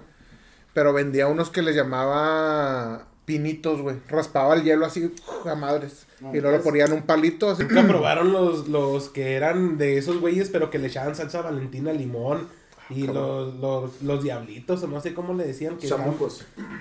[0.75, 3.97] Pero vendía unos que le llamaba pinitos, güey.
[4.09, 5.13] Raspaba el hielo así
[5.45, 6.07] a madres.
[6.33, 7.63] y luego le ponían un palito así.
[7.65, 11.93] Nunca probaron los, los que eran de esos güeyes, pero que le echaban salsa valentina,
[11.93, 12.49] limón.
[12.89, 15.77] Y los, los, los diablitos, o no sé cómo le decían.
[15.77, 16.07] Que eran-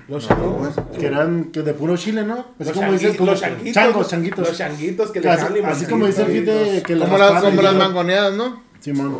[0.07, 0.75] Los chamucos.
[0.99, 2.33] Que eran que de puro chile, ¿no?
[2.59, 3.73] Así Los, como changui- dice como los changuitos.
[3.73, 4.47] changos, changuitos.
[4.47, 7.43] Los changuitos que le Así, así como dice el fit de que le Como las,
[7.43, 8.61] como las mangoneadas, ¿no?
[8.79, 9.17] Simón.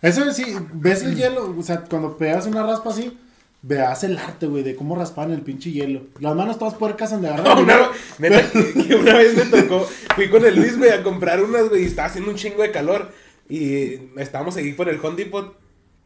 [0.00, 0.44] Eso sí,
[0.74, 3.18] ves el hielo, o sea, cuando pegas una raspa así,
[3.62, 6.02] veas el arte, güey, de cómo raspan el pinche hielo.
[6.20, 8.42] Las manos todas puercas donde agarran el Una, neta,
[8.86, 11.86] que una vez me tocó, fui con el Luis, güey, a comprar unas, güey, y
[11.86, 13.10] estaba haciendo un chingo de calor.
[13.48, 15.56] Y estábamos ahí por el Home Depot.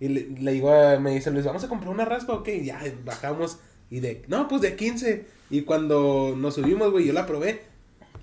[0.01, 2.57] Y le, le digo, a- me dice Luis, ¿vamos a comprar una raspa o qué?
[2.57, 3.59] Y ya bajamos.
[3.91, 5.27] Y de, no, pues de 15.
[5.51, 7.63] Y cuando nos subimos, güey, yo la probé.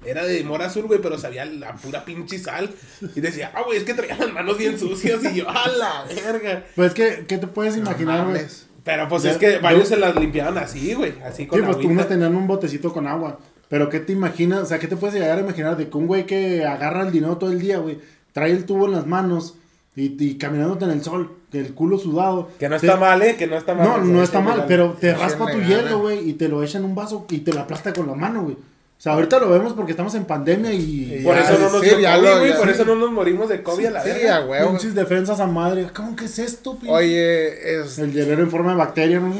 [0.05, 2.69] Era de mora azul, güey, pero sabía la pura pinche sal.
[3.15, 5.23] Y decía, ah, güey, es que traía las manos bien sucias.
[5.23, 6.65] Y yo, a la verga.
[6.75, 8.41] Pues que, ¿qué te puedes imaginar, güey?
[8.83, 11.65] Pero pues Ya, es que yo- varios se las limpiaban así, güey, así con Sí,
[11.65, 11.91] pues agüita.
[11.91, 13.39] unos tenían un botecito con agua.
[13.67, 14.59] Pero ¿qué te imaginas?
[14.61, 17.11] O sea, ¿qué te puedes llegar a imaginar de que un güey que agarra el
[17.11, 17.99] dinero todo el día, güey,
[18.31, 19.55] trae el tubo en las manos
[19.95, 22.49] y, y caminándote en el sol, el culo sudado.
[22.59, 23.35] Que no te- está mal, ¿eh?
[23.37, 23.87] Que no está mal.
[23.87, 26.01] No, no está mal, pero te Sí, raspa tu legal, hielo, eh.
[26.01, 28.43] güey, y te lo echa en un vaso y te lo aplasta con la mano,
[28.43, 28.55] güey.
[28.55, 31.17] O sea, ahorita lo vemos porque estamos en pandemia y...
[31.19, 32.73] Y Por Ya, eso no nos sí, COVID, güey, por sí.
[32.73, 34.37] eso no nos morimos de COVID a la Sí, verga.
[34.37, 34.77] a huevo.
[34.93, 35.87] Defensas a madre.
[35.95, 36.91] ¿Cómo que es esto, pinche?
[36.91, 37.99] Oye, es...
[37.99, 39.31] El hielero en forma de bacteria, ¿no?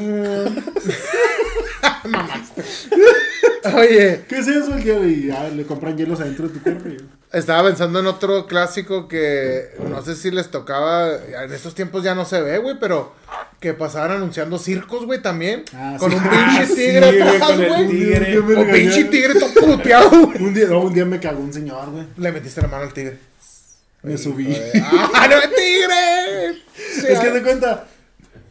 [3.74, 4.78] Oye, ¿Qué es eso?
[4.78, 6.88] Y ya le compran hielos adentro de tu cuerpo.
[7.32, 12.14] estaba pensando en otro clásico que no sé si les tocaba, en estos tiempos ya
[12.14, 13.12] no se ve, güey, pero
[13.60, 15.64] que pasaban anunciando circos, güey, también.
[15.74, 16.16] Ah, con sí.
[16.16, 18.40] un Ah, pinche sí, tigre güey, atrás, con el tigre.
[18.40, 18.72] Regañé.
[18.72, 20.42] pinche tigre todo puteado, güey.
[20.42, 22.04] Un día, no, un día me cagó un señor, güey.
[22.16, 23.18] Le metiste la mano al tigre.
[24.02, 24.56] Me subí.
[25.14, 26.62] ¡Ah, no, tigre!
[26.76, 27.86] Sí, es que te cuenta.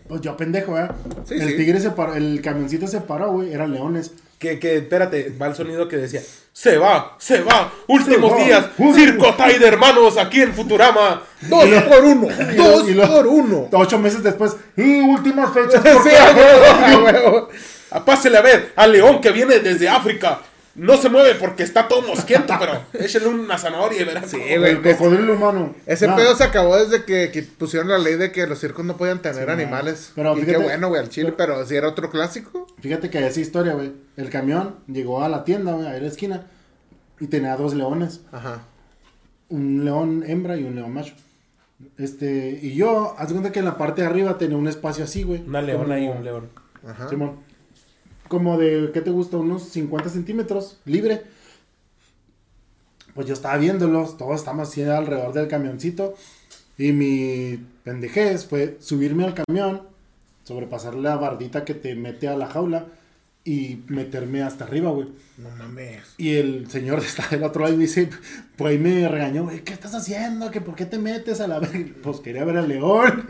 [0.10, 0.88] Pues yo pendejo, ¿eh?
[1.26, 1.56] Sí, el sí.
[1.58, 3.54] tigre se paró, el camioncito se paró, güey.
[3.54, 4.12] Eran leones.
[4.40, 6.22] Que, que, espérate, va el sonido que decía,
[6.54, 8.66] se va, se va, últimos Se va, días,
[8.96, 11.24] Circo Tide, hermanos, aquí en Futurama.
[11.42, 12.28] Dos por uno.
[12.52, 13.68] Y Dos y lo- por uno.
[13.72, 14.56] Ocho meses después.
[14.76, 15.82] Y últimas fechas.
[15.84, 17.50] Sí, porque- a huevo, a huevo.
[18.06, 20.40] Pásele a ver al león que viene desde África.
[20.78, 24.30] No se mueve porque está todo mosquiento, pero échale una zanahoria y verás.
[24.30, 24.72] Sí, güey.
[24.72, 25.74] El cocodrilo humano.
[25.88, 28.96] Ese pedo se acabó desde que, que pusieron la ley de que los circos no
[28.96, 30.12] podían tener animales.
[30.16, 32.68] Pero y fíjate- qué bueno, güey, al chile, pero si era otro clásico.
[32.80, 33.92] Fíjate que hay esa historia, güey.
[34.18, 36.46] El camión llegó a la tienda, güey, ahí en la esquina.
[37.20, 38.22] Y tenía dos leones.
[38.32, 38.62] Ajá.
[39.50, 41.16] Un león hembra y un león macho.
[41.98, 45.04] Este, y yo, haz de cuenta que en la parte de arriba tenía un espacio
[45.04, 45.42] así, güey.
[45.48, 46.50] Una leona Como- y un león.
[46.88, 47.10] Ajá.
[47.10, 47.47] Simón.
[48.28, 49.38] Como de, ¿qué te gusta?
[49.38, 51.24] Unos 50 centímetros, libre.
[53.14, 56.16] Pues yo estaba viéndolos, todos estábamos así alrededor del camioncito.
[56.78, 59.82] Y mi pendejez fue subirme al camión,
[60.44, 62.86] sobrepasar la bardita que te mete a la jaula
[63.48, 65.08] y meterme hasta arriba, güey.
[65.38, 66.04] No mames.
[66.18, 68.10] Y el señor está del otro lado y me dice,
[68.58, 70.52] pues ahí me regañó, güey, ¿qué estás haciendo?
[70.52, 71.62] ¿Que ¿Por qué te metes a la?
[72.04, 73.26] Pues quería ver al león.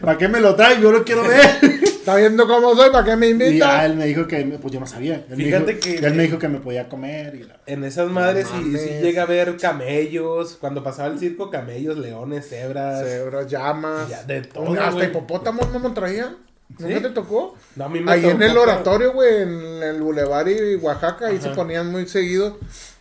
[0.00, 0.82] ¿Para qué me lo trae?
[0.82, 1.80] Yo lo quiero ver.
[2.00, 3.58] Está viendo cómo soy, ¿para qué me Y invita?
[3.58, 5.24] ya él me dijo que, pues yo no sabía.
[5.28, 7.60] Él Fíjate me dijo, que- Él me dijo que me podía comer y la...
[7.66, 10.56] En esas madres No sí, llega a ver camellos.
[10.60, 13.04] Cuando pasaba el circo, camellos, leones, cebras.
[13.06, 14.08] Cebras, llamas.
[14.08, 15.06] Ya, de todo, Hasta güey.
[15.08, 16.36] hipopótamos no me traían.
[16.78, 17.02] ¿Nunca ¿Sí?
[17.02, 17.56] te tocó?
[17.76, 21.38] No, a mí me Ahí en el oratorio, güey, en el Boulevard y Oaxaca, ahí
[21.40, 22.58] se ponían muy seguido.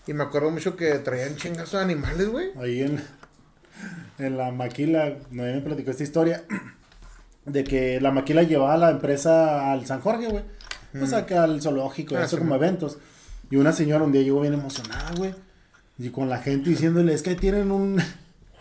[0.08, 2.50] Y me acuerdo mucho que traían chingas de animales, güey.
[2.60, 3.02] Ahí en,
[4.18, 6.44] en la maquila, Noé me platicó esta historia
[7.52, 10.44] de que la maquila llevaba a la empresa al San Jorge, güey.
[11.02, 12.60] O sea, que al zoológico, Ah, eso sí, como man.
[12.64, 12.98] eventos.
[13.52, 15.34] Y una señora un día llegó bien emocionada, güey.
[15.98, 18.02] Y con la gente diciéndole, es que tienen un,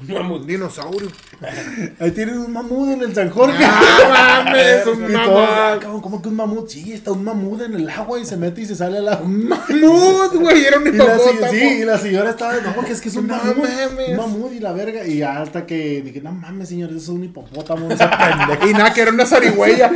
[0.01, 0.42] Un mamut.
[0.42, 1.09] Un dinosaurio.
[2.01, 3.64] ahí tienen un mamut en el San Jorge.
[3.66, 4.86] ¡Ah, mames!
[4.86, 5.82] Un ah, mamut.
[5.82, 6.68] cabrón, ¿cómo que un mamut?
[6.68, 9.26] Sí, está un mamut en el agua y se mete y se sale al agua.
[9.26, 10.64] ¡Mamut, güey!
[10.64, 11.18] Era un Y la,
[11.51, 14.09] sí, y la señora estaba, no, que es que es un No mamut, mames.
[14.11, 15.05] un mamut y la verga.
[15.05, 18.66] Y hasta que dije, no mames, señor, eso es un hipopótamo, esa pendeja.
[18.68, 19.90] Y nada, que era una zarigüeya.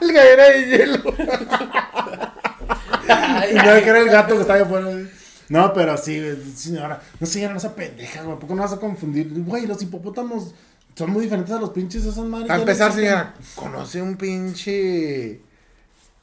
[0.00, 1.02] el gallera de hielo.
[3.50, 4.88] Y no, que era el gato que estaba ahí afuera.
[5.48, 6.20] No, pero sí,
[6.56, 9.30] señora, no señora, no esa pendeja, güey, ¿por qué no vas a confundir?
[9.44, 10.54] Güey, los hipopótamos
[10.94, 12.50] son muy diferentes a los pinches de esas madres.
[12.50, 15.40] A no empezar, señora, conoce un pinche.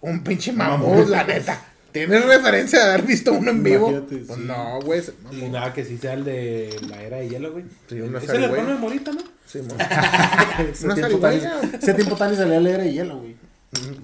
[0.02, 1.60] Un pinche mamut, la neta.
[1.92, 3.90] ¿Tienes referencia de haber visto uno en vivo?
[3.90, 4.46] Imagínate, Pues sí.
[4.46, 5.02] no, güey.
[5.32, 7.64] Y nada, que sí sea el de la era de hielo, güey.
[7.90, 8.56] Sí, una es el zarigüeya.
[8.58, 9.22] hermano de Morita, ¿no?
[9.48, 9.76] Sí, mo.
[10.72, 11.62] Ese Una tiempo tan- zarigüeya.
[11.82, 13.36] Ese tiempo tan y salía a leer de hielo, güey.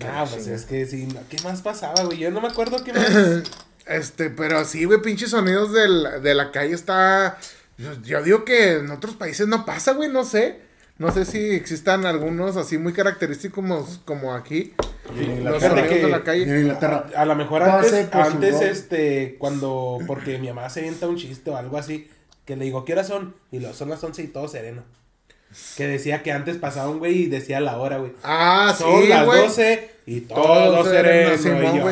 [0.05, 1.07] Ah, pues es que sí.
[1.30, 2.17] ¿Qué más pasaba, güey?
[2.17, 3.05] Yo no me acuerdo qué más.
[3.88, 7.38] Este, pero sí, güey, pinches sonidos del- de la calle está.
[7.77, 10.59] Yo, yo digo que en otros países no pasa, güey, no sé.
[10.97, 14.73] No sé si existan algunos así muy característicos como, como aquí.
[15.17, 16.43] En Los sonidos que- de la calle.
[16.43, 17.07] en Inglaterra.
[17.15, 21.57] A lo mejor antes, antes este, cuando, porque mi mamá se avienta un chiste o
[21.57, 22.07] algo así,
[22.45, 23.36] que le digo, ¿qué horas son?
[23.51, 24.84] Y lo son las 11 y todo sereno.
[25.75, 28.13] Que decía que antes pasaba un güey y decía la hora, güey.
[28.23, 29.41] Ah, son sí, las güey.
[29.41, 31.38] 12 y todo, Todo sereno.
[31.38, 31.84] sereno, y yo.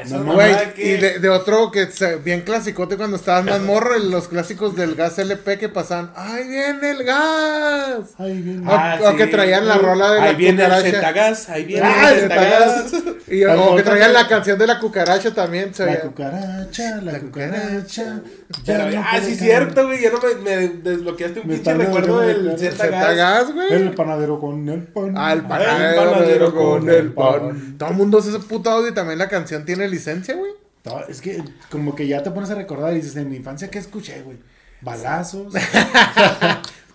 [0.00, 2.96] Ah, eso No no, Güey, mamá, que- y de, de otro que se- bien clasicote
[2.96, 7.04] cuando estabas más morro, el- los clásicos del gas LP que pasaban, ¡ay, viene el
[7.04, 8.00] gas!
[8.18, 8.66] Ay, bien.
[8.66, 10.90] O- o que traían la rola de la Ahí viene el cucaracha.
[10.96, 12.92] Zetagas, ahí viene Ah, el Zetagas.
[13.28, 15.72] Y, o que traían la canción de la cucaracha también.
[15.74, 18.20] se La cucaracha, la cucaracha.
[18.66, 20.02] Pero, no ah, sí, cierto, güey.
[20.02, 23.52] Ya no me, me desbloqueaste un Me pinche recuerdo del el Zetagas.
[23.52, 23.72] Güey.
[23.72, 25.14] El panadero con el pan.
[25.16, 27.40] Ah, el El panadero, panadero con con el el pan.
[27.40, 27.74] pan.
[27.78, 30.52] Todo el mundo hace ese puto audio y también la canción tiene licencia, güey.
[30.84, 33.70] No, es que como que ya te pones a recordar y dices, en mi infancia,
[33.70, 34.38] ¿qué escuché, güey?
[34.80, 35.52] Balazos.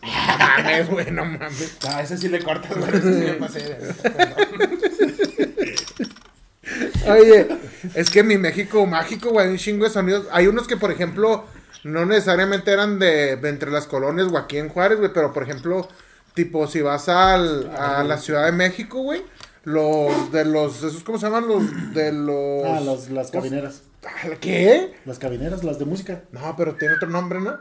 [0.05, 1.77] No mames, güey, no mames.
[1.87, 2.89] Ah, ese sí le cortas, güey.
[2.89, 3.77] Ese sí me pasé.
[7.09, 7.47] Oye,
[7.93, 10.27] es que mi México mágico, güey, hay un chingo de sonidos.
[10.31, 11.45] Hay unos que, por ejemplo,
[11.83, 15.43] no necesariamente eran de, de entre las colonias o aquí en Juárez, güey, pero por
[15.43, 15.87] ejemplo,
[16.33, 19.23] tipo, si vas al, a la Ciudad de México, güey,
[19.65, 21.47] los de los, esos, ¿cómo se llaman?
[21.47, 22.63] Los de los...
[22.65, 23.81] Ah, los- las cabineras.
[24.05, 24.93] Ah, ¿Qué?
[25.05, 26.23] Las cabineras, las de música.
[26.31, 27.57] No, pero tiene otro nombre, ¿no?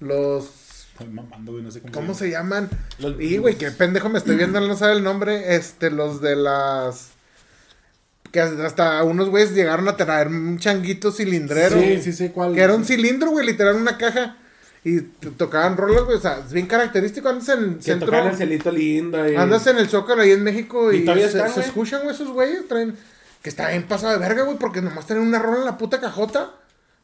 [0.00, 0.48] Los...
[0.92, 2.70] Estoy mamando, güey, no sé cómo, ¿Cómo se llaman?
[2.98, 5.54] Los- Y, güey, qué pendejo me estoy viendo, no sabe el nombre.
[5.56, 7.10] Este, los de las...
[8.32, 11.78] Que hasta unos güeyes llegaron a traer un changuito cilindrero.
[11.78, 12.54] Sí, sí sé cuál.
[12.54, 14.36] Que era un cilindro, güey, literal, una caja.
[14.88, 15.00] Y
[15.36, 16.16] tocaban rolas, güey.
[16.16, 17.28] O sea, es bien característico.
[17.28, 18.06] Andas en el centro.
[18.06, 19.28] tocan el celito lindo.
[19.28, 19.34] Y...
[19.34, 21.66] Andas en el Zócalo ahí en México y, ¿Y todavía se, están, se güey?
[21.66, 22.68] escuchan, güey, esos güeyes.
[22.68, 22.96] Traen.
[23.42, 26.00] Que está bien pasado de verga, güey, porque nomás tienen una rola en la puta
[26.00, 26.52] cajota.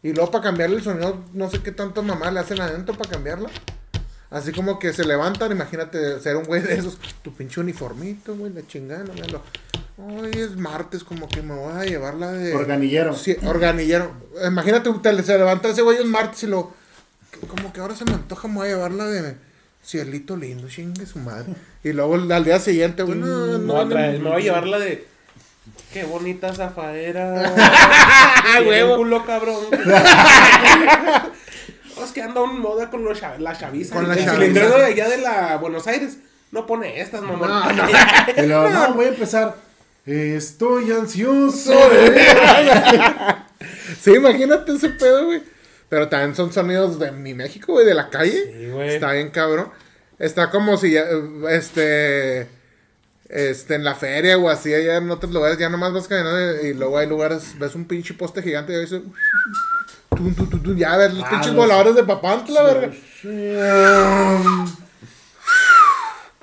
[0.00, 3.10] Y luego para cambiarle el sonido, no sé qué tanto mamá le hacen adentro para
[3.10, 3.50] cambiarla.
[4.30, 6.98] Así como que se levantan, imagínate ser un güey de esos.
[7.22, 9.42] Tu pinche uniformito, güey, la chingada, no me lo.
[9.98, 12.54] Hoy es martes, como que me voy a llevar la de.
[12.54, 13.14] Organillero.
[13.14, 14.10] Sí, organillero.
[14.46, 16.80] Imagínate, te- se levanta ese güey un martes y lo.
[17.48, 19.36] Como que ahora se me antoja, me voy a llevar la de.
[19.84, 21.46] Cielito lindo, chingue su madre.
[21.82, 24.24] Y luego al día siguiente, güey, no, no, Me voy a no, traer- no.
[24.24, 25.06] me voy a llevar la de.
[25.92, 27.52] Qué bonita zafadera.
[28.44, 28.96] Ah, huevo.
[28.96, 29.56] culo cabrón.
[32.04, 33.94] es que anda un moda con los la chaviza.
[33.94, 34.34] Con la el chaviza.
[34.40, 36.18] cilindrero de allá de la Buenos Aires
[36.50, 37.72] no pone estas, mamá.
[37.72, 37.88] No, no.
[38.42, 39.56] Y luego, no, voy a empezar.
[40.04, 41.72] Estoy ansioso.
[44.02, 45.42] Sí, imagínate ese pedo, güey.
[45.92, 48.50] Pero también son sonidos de mi México, güey, de la calle.
[48.50, 48.94] Sí, güey.
[48.94, 49.68] Está bien cabrón.
[50.18, 52.48] Está como si ya, eh, este,
[53.28, 56.72] este, en la feria o así, allá en otros lugares, ya nomás vas caminando y
[56.72, 59.02] luego hay lugares, ves un pinche poste gigante y ahí dice,
[60.16, 62.90] tum, tum, tum, tum, ya ves los Ah, pinches los- voladores de papantla, verga.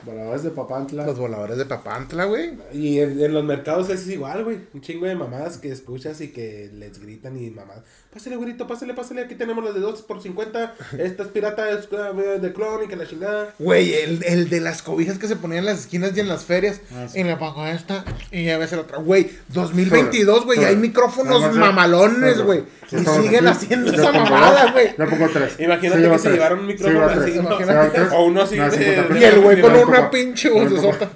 [0.06, 1.06] Para voladores de Papantla.
[1.06, 2.52] Los voladores de Papantla, güey.
[2.72, 4.60] Y en, en los mercados es igual, güey.
[4.74, 7.84] Un chingo de mamadas que escuchas y que les gritan y mamadas.
[8.12, 9.22] Pásale, güerito, pásale, pásale.
[9.22, 10.74] Aquí tenemos las de 2 por 50.
[10.98, 13.54] Esta es pirata es, uh, de clon y que la chingada.
[13.60, 16.44] Güey, el, el de las cobijas que se ponían en las esquinas y en las
[16.44, 16.82] ferias.
[16.92, 17.20] Ah, sí.
[17.20, 18.98] Y le pongo esta y ya ves el otra.
[18.98, 22.64] Güey, 2022, güey, y hay micrófonos mamalones, güey.
[22.90, 23.58] Sí, Y siguen aquí.
[23.58, 24.96] haciendo Yo esa pongo mamada, güey.
[24.98, 25.54] Yo pongo tres.
[25.60, 27.36] Imagínate que se llevaron un micrófono así, tres.
[27.44, 27.58] ¿no?
[27.60, 28.08] Sí, lleva tres.
[28.12, 29.22] O uno así No, de- 50 pesos.
[29.22, 31.10] Y el güey con No, una pinche No, vocesota.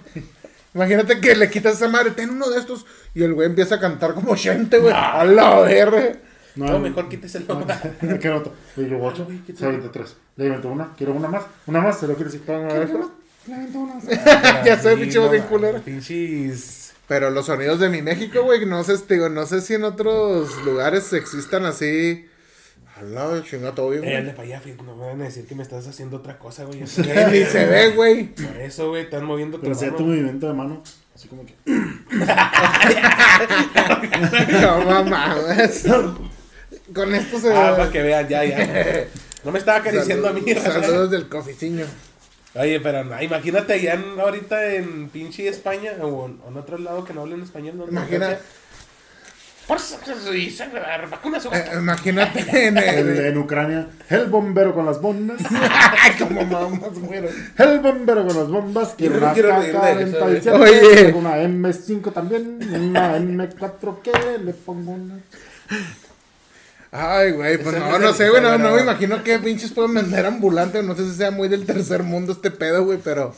[0.76, 2.86] Imagínate que le quitas esa madre, ten uno de estos.
[3.16, 4.94] Y el güey empieza a cantar como gente, güey.
[4.96, 6.18] A la verga.
[6.56, 7.76] No, mejor quítese el nombre.
[8.22, 8.54] ¿Qué otro?
[8.78, 9.28] Y yo ocho.
[9.56, 10.16] Se avienta tres.
[10.36, 10.94] Le invento una.
[10.96, 11.44] Quiero una más.
[11.66, 12.00] Una más.
[12.00, 12.44] Se lo quiero decir.
[12.48, 12.56] Le
[13.56, 13.96] aventó una.
[14.64, 15.80] Ya sé, pinche voz no, bien culera.
[15.80, 16.94] Pinches.
[17.08, 20.64] Pero los sonidos de mi México, güey, no sé, digo, no sé si en otros
[20.64, 22.26] lugares existan así.
[22.96, 24.24] Al lado de chingada todo bien, Eh, güey.
[24.26, 26.64] de para allá, fíjate, no me van a decir que me estás haciendo otra cosa,
[26.64, 26.80] güey.
[26.82, 28.34] Ni se ve, güey.
[28.36, 30.82] Por eso, güey, están moviendo tu Pero sea tu movimiento de mano.
[31.14, 31.54] Así como que.
[34.62, 35.86] No mames.
[36.94, 37.54] Con esto se.
[37.54, 39.06] Ah, para que vean, ya, ya.
[39.44, 40.42] No me estaba acariciando a mí.
[40.56, 41.86] Saludos, del coficiño.
[42.56, 47.04] Oye, pero no, imagínate ya en- ahorita en pinche España o en, en otro lado
[47.04, 47.78] que no hablen español.
[47.78, 48.38] No, Imagina-
[49.66, 49.98] Por eso,
[50.36, 51.46] y sangre, vacunas.
[51.52, 55.38] Eh, imagínate en El, en Ucrania, el bombero con las bombas.
[56.20, 57.24] Como mamas, güey.
[57.58, 58.96] El bombero con las bombas.
[59.00, 60.60] No una quiero reír de eso, K-47.
[60.60, 61.14] Oye.
[61.14, 62.60] Una M5 también.
[62.72, 64.12] Una M4 que
[64.44, 65.16] le pongo una.
[66.96, 70.28] Ay, güey, pues no, no sé, güey, no, no me imagino que pinches pueden vender
[70.28, 73.34] ambulante, no sé si sea muy del tercer mundo este pedo, güey, pero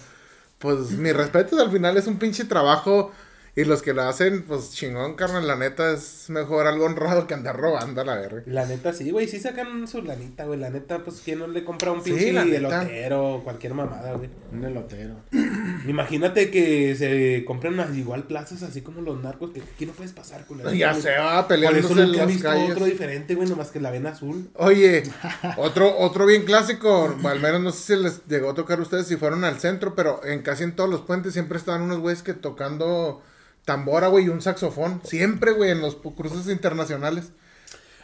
[0.60, 3.14] pues mi respeto al final es un pinche trabajo
[3.56, 7.34] y los que lo hacen, pues chingón, carnal, la neta es mejor algo honrado que
[7.34, 8.44] andar robando a la verga.
[8.48, 10.60] La neta, sí, güey, sí sacan su lanita, güey.
[10.60, 12.82] La neta, pues, ¿quién no le compra un Sí, pinche neta.
[12.82, 14.30] elotero cualquier mamada, güey?
[14.52, 15.16] Un elotero.
[15.88, 20.46] Imagínate que se compren igual plazas así como los narcos, que aquí no puedes pasar,
[20.46, 20.74] culero.
[20.74, 21.02] Ya Güey.
[21.02, 22.72] se va Por eso peleándose en las visto calles.
[22.72, 24.50] otro diferente, güey, nomás que la ven azul.
[24.56, 25.04] Oye,
[25.58, 29.08] otro, otro bien clásico, al menos no sé si les llegó a tocar a ustedes
[29.08, 32.24] si fueron al centro, pero en casi en todos los puentes siempre estaban unos güeyes
[32.24, 33.22] que tocando
[33.66, 35.02] tambora, güey, y un saxofón.
[35.04, 37.32] Siempre, güey, en los cruces internacionales.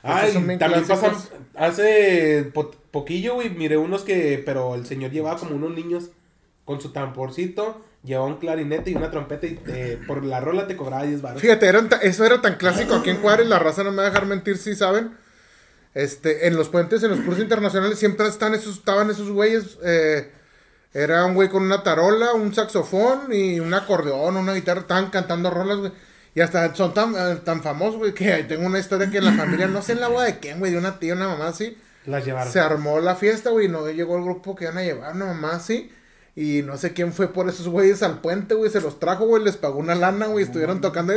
[0.03, 1.12] Bien también pasan,
[1.55, 6.09] hace po- poquillo, güey, miré unos que, pero el señor llevaba como unos niños
[6.66, 10.76] con su tamborcito, llevaba un clarinete y una trompeta y eh, por la rola te
[10.76, 11.39] cobraba 10 baros.
[11.41, 14.09] Fíjate, eran eso era tan clásico aquí en Juárez, la raza no me va a
[14.09, 15.12] dejar mentir si saben.
[15.93, 19.78] Este, en los puentes, en los cruces internacionales, siempre están esos, estaban esos güeyes.
[19.84, 20.32] eh,
[20.94, 24.82] era un güey con una tarola, un saxofón y un acordeón, una guitarra.
[24.82, 25.92] Estaban cantando rolas, güey.
[26.34, 29.34] Y hasta son tan, eh, tan famosos, güey, que tengo una historia que en la
[29.34, 31.78] familia, no sé en la boda de quién, güey, de una tía, una mamá así.
[32.06, 32.52] Las llevaron.
[32.52, 35.26] Se armó la fiesta, güey, y no llegó el grupo que iban a llevar, una
[35.26, 35.92] mamá así.
[36.34, 39.44] Y no sé quién fue por esos güeyes al puente, güey, se los trajo, güey,
[39.44, 41.12] les pagó una lana, güey, estuvieron tocando.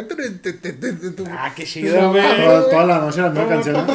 [1.31, 2.45] Ah, qué chido, güey.
[2.45, 3.87] Toda, toda la noche la misma canción.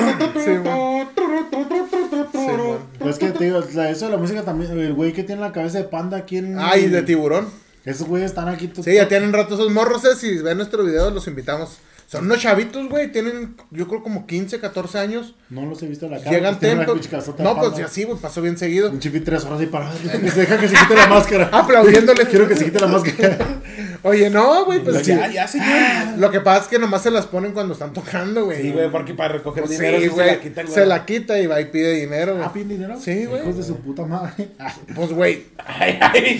[3.00, 4.78] Pues que te digo, eso de la música también.
[4.78, 6.58] El güey que tiene la cabeza de panda aquí en.
[6.60, 7.48] Ay, de tiburón.
[7.86, 8.72] Esos güeyes están aquí.
[8.84, 11.78] Sí, ya tienen rato esos morros, eh, si ven nuestro video, los invitamos.
[12.10, 15.36] Son unos chavitos, güey, tienen, yo creo, como 15, 14 años.
[15.52, 16.32] No los he visto en la cara.
[16.32, 18.90] Llegan pues de No, pues ya sí, güey, pasó bien seguido.
[18.90, 19.96] Un chifi tres horas parado.
[20.20, 21.50] Que se deja que se quite la máscara.
[21.54, 22.26] Aplaudiéndole.
[22.26, 23.38] Quiero que se quite la máscara.
[24.02, 25.12] Oye, no, güey, pues sí.
[25.12, 26.18] ya, ya, señor.
[26.18, 28.60] Lo que pasa es que nomás se las ponen cuando están tocando, güey.
[28.60, 30.76] Sí, güey, porque para recoger Pues dinero sí, se la quitan, güey.
[30.76, 32.46] Se la quita y va y pide dinero, güey.
[32.48, 33.00] Ah, ¿piden dinero?
[33.00, 33.44] Sí, güey.
[33.44, 34.48] Hijos de su puta madre.
[34.96, 36.40] Pues, güey, Ay, ay,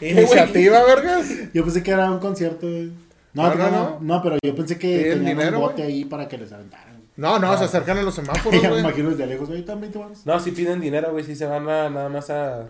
[0.00, 1.26] iniciativa, vergas.
[1.52, 2.66] Yo pensé que era un concierto.
[2.66, 2.90] güey.
[3.34, 6.38] No, No, no, no, pero yo pensé que tenían dinero, un bote ahí para que
[6.38, 7.02] les aventaran.
[7.16, 8.80] No, no, se acercan a los semáforos, ya me güey.
[8.84, 10.24] imagino desde lejos, güey, también te vas.
[10.24, 12.66] No, sí piden dinero, güey, sí se van a, nada más a...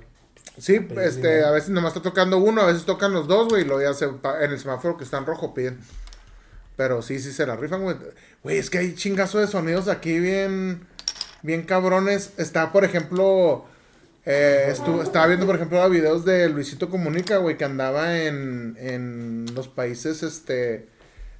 [0.56, 1.46] Sí, Pedir este, dinero.
[1.48, 3.94] a veces nomás está tocando uno, a veces tocan los dos, güey, y luego ya
[3.94, 5.78] se, en el semáforo que está en rojo piden.
[6.76, 7.96] Pero sí, sí se la rifan, güey.
[8.42, 10.86] Güey, es que hay chingazo de sonidos aquí bien,
[11.42, 12.32] bien cabrones.
[12.38, 13.64] Está, por ejemplo,
[14.30, 19.46] eh, estu- estaba viendo, por ejemplo, videos de Luisito Comunica, güey, que andaba en, en
[19.54, 20.88] los países, este,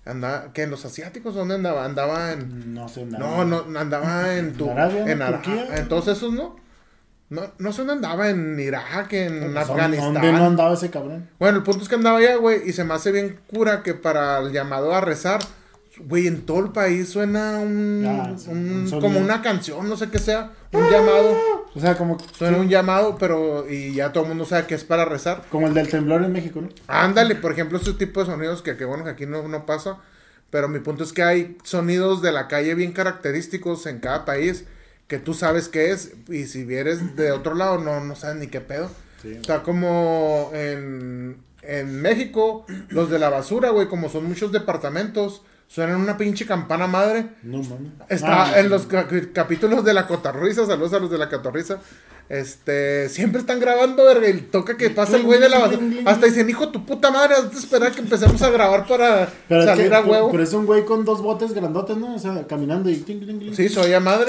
[0.06, 1.84] andaba, que en los asiáticos, ¿dónde andaba?
[1.84, 2.72] Andaba en...
[2.72, 3.18] No sé nada.
[3.18, 5.12] No, no, andaba en tu, ¿En Arabia?
[5.12, 5.76] en Ara- ¿Turquía?
[5.76, 6.56] en todos esos, ¿no?
[7.30, 10.14] No, no sé dónde andaba, en Irak, en Pues, Afganistán.
[10.14, 11.28] ¿Dónde no andaba ese cabrón?
[11.38, 13.92] Bueno, el punto es que andaba allá, güey, y se me hace bien cura que
[13.92, 15.40] para el llamado a rezar,
[16.00, 19.00] güey, en todo el país suena un, Ah, sí, un- un sonido.
[19.00, 21.36] como una canción, no sé qué sea, un llamado,
[21.74, 24.84] O sea, como, suena un llamado, pero y ya todo el mundo sabe que es
[24.84, 25.44] para rezar.
[25.50, 26.68] como el del temblor en México, ¿no?
[26.86, 29.98] Ándale, por ejemplo, ese tipo de sonidos que, que bueno, que aquí no, no pasa.
[30.50, 34.64] Pero mi punto es que hay sonidos de la calle bien característicos en cada país
[35.06, 36.12] que tú sabes qué es.
[36.28, 38.90] Y si vienes de otro lado, no, no sabes ni qué pedo.
[39.20, 39.32] Sí.
[39.32, 46.00] Está como en, en México, los de la basura, güey, como son muchos departamentos, suenan
[46.00, 47.26] una pinche campana madre.
[47.44, 47.92] No mames.
[48.08, 51.78] Está Ah, en los ca- capítulos de la cotorriza, saludos a los de la cotorriza.
[52.28, 55.80] Este, siempre están grabando, verga, y toca que pasa el güey de la basura.
[56.04, 59.32] Hasta dicen, hijo de tu puta madre, has de esperar que empecemos a grabar para
[59.48, 60.30] Pero es salir que- a huevo.
[60.30, 62.14] Pero es un güey con dos botes grandotes, ¿no?
[62.14, 62.96] O sea, caminando y...
[63.54, 64.26] Sí, soy a madre.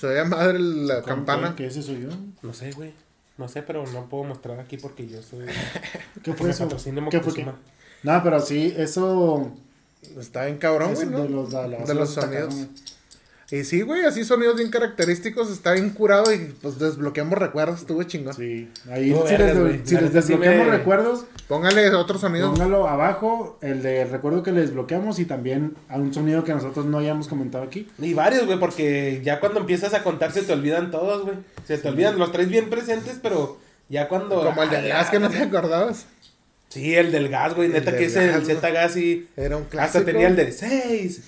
[0.00, 1.50] Soy a madre la ¿Cómo campana.
[1.50, 2.08] que- que ese soy yo?
[2.42, 2.92] No sé, güey.
[3.36, 5.46] No sé, pero no puedo mostrar aquí porque yo soy.
[6.24, 6.66] ¿Qué fue eso?
[7.10, 7.46] ¿Qué fue qué?
[8.02, 9.52] No, pero sí, eso...
[10.18, 11.22] Está bien cabrón, güey, ¿no?
[11.22, 12.54] de los, de, los sonidos.
[13.50, 18.02] Y sí, güey, así sonidos bien característicos, está bien curado y pues desbloqueamos recuerdos, estuvo
[18.02, 18.34] chingón.
[18.34, 19.56] Sí, ahí No, si, les,
[19.88, 22.50] si les sí desbloqueamos me- recuerdos, Póngale otro sonido.
[22.52, 26.84] póngalo abajo, el de recuerdo que le desbloqueamos y también a un sonido que nosotros
[26.84, 27.88] no hayamos comentado aquí.
[27.98, 31.36] Y varios, güey, porque ya cuando empiezas a contar se te olvidan todos, güey.
[31.66, 33.56] Se te olvidan, los traes bien presentes, pero
[33.88, 34.42] ya cuando.
[34.44, 36.04] Como el de gas que no te acordabas.
[36.78, 37.68] Sí, el del gas, güey.
[37.68, 39.28] Neta que ese, el Z gas y.
[39.36, 39.98] Era un clásico.
[39.98, 41.22] Hasta tenía el de 6.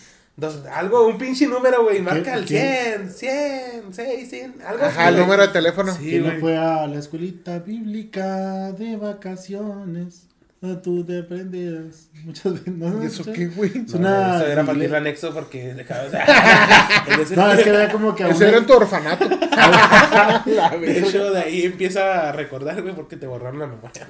[0.73, 2.01] algo, un pinche número, güey.
[2.01, 3.11] Marca el quién?
[3.13, 4.55] 100, 100, 6, 100.
[4.67, 5.95] Algo Ajá, el número de teléfono.
[5.95, 6.41] Sí, ¿Quién no güey.
[6.41, 10.27] fue a la escuelita bíblica de vacaciones?
[10.63, 12.75] A tú te aprendías muchas veces.
[12.75, 13.03] ¿no?
[13.03, 13.73] ¿Y eso qué, güey?
[13.87, 16.05] Es una Eso era para igle- el anexo porque dejaba.
[16.05, 16.27] O sea,
[17.37, 19.27] No, es que era como que a Ese era en tu orfanato.
[19.27, 20.45] La
[20.81, 24.07] De hecho, de ahí empieza a recordar, güey, porque te borraron la memoria.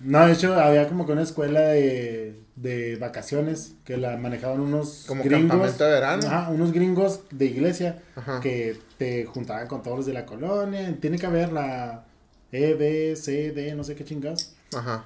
[0.00, 5.04] No, de hecho, había como que una escuela de, de vacaciones que la manejaban unos
[5.06, 5.50] Como gringos.
[5.50, 6.26] campamento de verano.
[6.26, 8.40] Ajá, unos gringos de iglesia Ajá.
[8.40, 10.96] que te juntaban con todos los de la colonia.
[11.00, 12.06] Tiene que haber la
[12.50, 14.54] E, B, C, D, no sé qué chingados.
[14.76, 15.04] Ajá.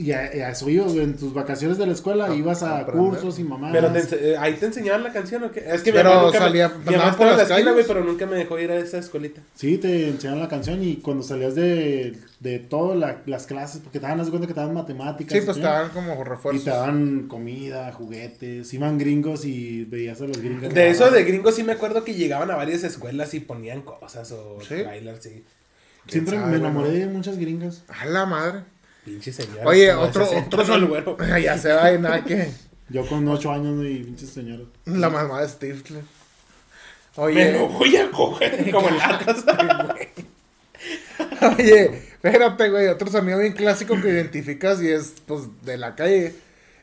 [0.00, 3.10] Y a, a eso ibas, güey, en tus vacaciones de la escuela ibas a aprender.
[3.10, 3.74] cursos y mamadas.
[3.74, 5.58] Pero te eh, ahí te enseñaban la canción o qué?
[5.68, 8.04] Es que mi Pero mamá nunca salía- me, mi por la las esquina, güey, pero
[8.04, 9.40] nunca me dejó ir a esa escuelita.
[9.56, 13.98] Sí, te enseñaban la canción y cuando salías de, de todas la- las clases, porque
[13.98, 15.36] te daban, cuenta que te daban matemáticas.
[15.36, 15.62] Sí, pues ¿sí?
[15.62, 16.64] estaban como Y te refuerzos.
[16.64, 20.72] daban comida, juguetes, iban gringos y veías a los gringos.
[20.72, 24.30] De eso de gringos sí me acuerdo que llegaban a varias escuelas y ponían cosas
[24.30, 24.76] o ¿Sí?
[24.76, 25.42] trailers, sí.
[26.06, 27.82] Siempre ¿Quién me enamoré de muchas gringas.
[27.88, 28.60] A la madre.
[29.08, 29.66] Pinche señor.
[29.66, 31.16] Oye, otro, otro son güero.
[31.42, 32.50] ya se va y nada que...
[32.90, 33.84] Yo con ocho años ¿no?
[33.84, 34.66] y pinches señoras.
[34.86, 35.74] La mamá de.
[35.90, 36.02] Me
[37.16, 39.44] Oye, lo voy a coger como latas.
[41.58, 42.86] oye, espérate, güey.
[42.86, 46.34] Otro sonido bien clásico que identificas y es, pues, de la calle.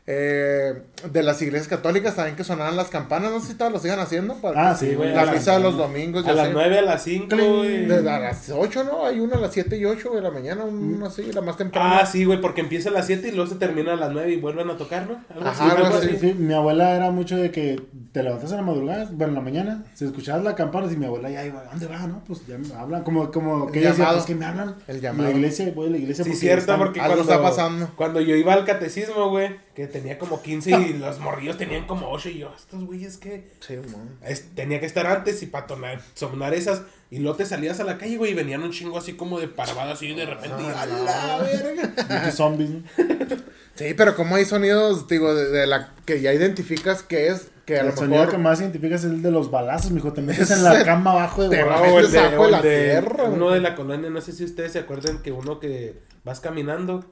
[0.06, 0.74] Eh,
[1.12, 3.32] de las iglesias católicas también que sonaban las campanas.
[3.32, 4.36] No sé si todavía lo sigan haciendo.
[4.36, 5.14] Para Ah, sí, güey.
[5.14, 6.26] La misa de los domingos.
[6.28, 6.54] A las sé.
[6.54, 7.86] 9, a las 5, güey.
[7.86, 9.06] De- a las 8, ¿no?
[9.06, 12.00] Hay una a las 7 y 8 de la mañana, una así, la más temprana.
[12.00, 14.32] Ah, sí, güey, porque empieza a las 7 y luego se termina a las 9
[14.34, 15.24] y vuelven a tocar, ¿no?
[15.34, 16.08] Algo Ajá, así, algo así.
[16.10, 16.18] así.
[16.20, 17.82] Sí, mi abuela era mucho de que
[18.12, 21.06] te levantas en la madrugada, bueno, en la mañana, si escuchabas la campana y mi
[21.06, 22.06] abuela ya iba, ¿dónde va?
[22.08, 24.76] No, pues ya me hablan, como, como que El ella decía, pues que me hablan.
[24.88, 25.30] El llamado.
[25.30, 27.90] La iglesia, voy a la iglesia Sí, porque cierto, están- porque cuando, está pasando.
[27.96, 32.10] cuando yo iba al catecismo, güey, que tenía como 15 y los morrillos tenían como
[32.12, 33.50] 8 y yo, estos güeyes que...
[33.60, 33.76] Sí.
[34.24, 35.68] Es- tenía que estar antes y para
[36.14, 36.82] sonar esas.
[37.12, 39.48] Y luego te salías a la calle, güey, y venían un chingo así como de
[39.48, 40.56] parvada, así de repente.
[40.62, 41.94] y, Ah, ¡a la verga!
[42.22, 42.84] Muchos zombies, ¿no?
[43.76, 47.78] Sí, pero como hay sonidos, digo, de, de la que ya identificas que es, que
[47.78, 48.32] a El sonido mejor...
[48.32, 50.14] que más identificas es el de los balazos, mijo.
[50.14, 51.84] Te metes en la cama abajo de Te borracho.
[51.84, 54.32] va- o el de o la el de- tierra, Uno de la colonia, no sé
[54.32, 57.04] si ustedes se acuerdan que uno que vas caminando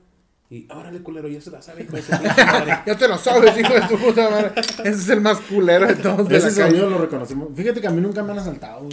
[0.55, 2.79] y, órale, culero, ya se la sabe, hijo de su pinche madre.
[2.85, 4.51] Ya te lo sabes, hijo de tu puta madre.
[4.55, 7.49] Ese es el más culero de todos de Ese sonido lo reconocemos.
[7.55, 8.87] Fíjate que a mí nunca me han asaltado.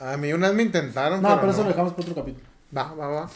[0.00, 1.64] A mí una vez me intentaron, No, pero eso no.
[1.64, 2.46] lo dejamos para otro capítulo.
[2.76, 3.30] Va, va, va.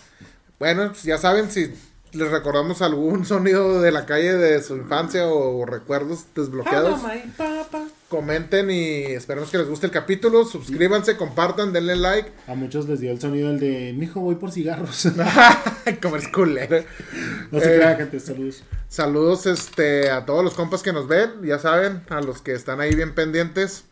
[0.58, 1.72] Bueno, pues ya saben, si
[2.12, 7.28] les recordamos algún sonido de la calle de su infancia o recuerdos desbloqueados, Mamá y
[7.28, 7.57] papá.
[8.08, 10.44] Comenten y esperemos que les guste el capítulo.
[10.44, 12.30] Suscríbanse, compartan, denle like.
[12.46, 15.08] A muchos les dio el sonido el de, mijo, voy por cigarros.
[16.02, 16.84] Como es culero.
[17.50, 18.62] no se Eh, crean, gente, saludos.
[18.88, 22.80] Saludos este, a todos los compas que nos ven, ya saben, a los que están
[22.80, 23.84] ahí bien pendientes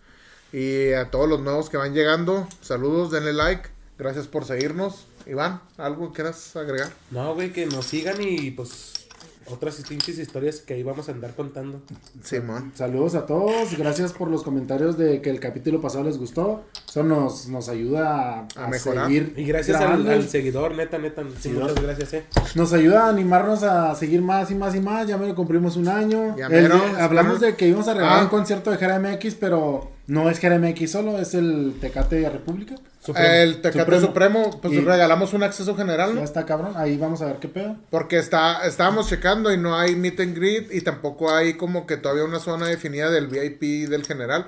[0.52, 2.48] y a todos los nuevos que van llegando.
[2.62, 3.68] Saludos, denle like.
[3.98, 5.06] Gracias por seguirnos.
[5.26, 6.90] Iván, ¿algo quieras agregar?
[7.10, 9.05] No, güey, que nos sigan y pues
[9.50, 11.80] otras pinches historias que ahí vamos a andar contando.
[12.22, 12.72] Simón.
[12.74, 16.64] Saludos a todos, gracias por los comentarios de que el capítulo pasado les gustó.
[16.88, 19.06] Eso nos, nos ayuda a, mejorar.
[19.06, 19.34] seguir.
[19.36, 21.22] Y gracias al, seguidor, neta, neta.
[21.40, 22.24] Sí, muchas gracias, eh.
[22.54, 25.06] Nos ayuda a animarnos a seguir más y más y más.
[25.06, 26.36] Ya me lo cumplimos un año.
[26.36, 28.22] Ya El mero, hablamos de que íbamos a regalar Ah.
[28.22, 32.30] un concierto de Jera MX, pero no es Jera MX solo, es el Tecate de
[32.30, 32.74] República.
[33.00, 33.28] Supremo.
[33.28, 34.06] El Tecate Supremo.
[34.06, 36.24] Supremo, pues Y- regalamos un acceso general, Ya ¿no?
[36.24, 37.76] está cabrón, ahí vamos a ver qué pedo.
[37.90, 41.96] Porque está, estábamos checando y no hay meet and greet y tampoco hay como que
[41.96, 44.46] todavía una zona definida del VIP del general.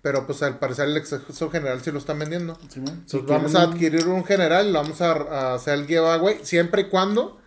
[0.00, 2.56] Pero pues al parecer el exceso general sí lo están vendiendo.
[2.68, 2.78] Sí.
[2.78, 6.38] Entonces Si vamos a adquirir un general y lo vamos a, a hacer el giveaway
[6.42, 7.38] siempre y cuando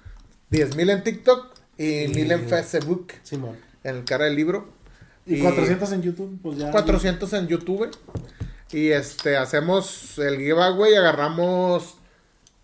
[0.52, 1.48] 10.000 en TikTok
[1.78, 3.56] y 1000 en Facebook Simón.
[3.86, 4.70] en el cara del libro.
[5.26, 6.72] Y 400 en YouTube, pues ya.
[6.72, 7.90] 400 en YouTube.
[8.72, 11.96] Y este hacemos el giveaway, agarramos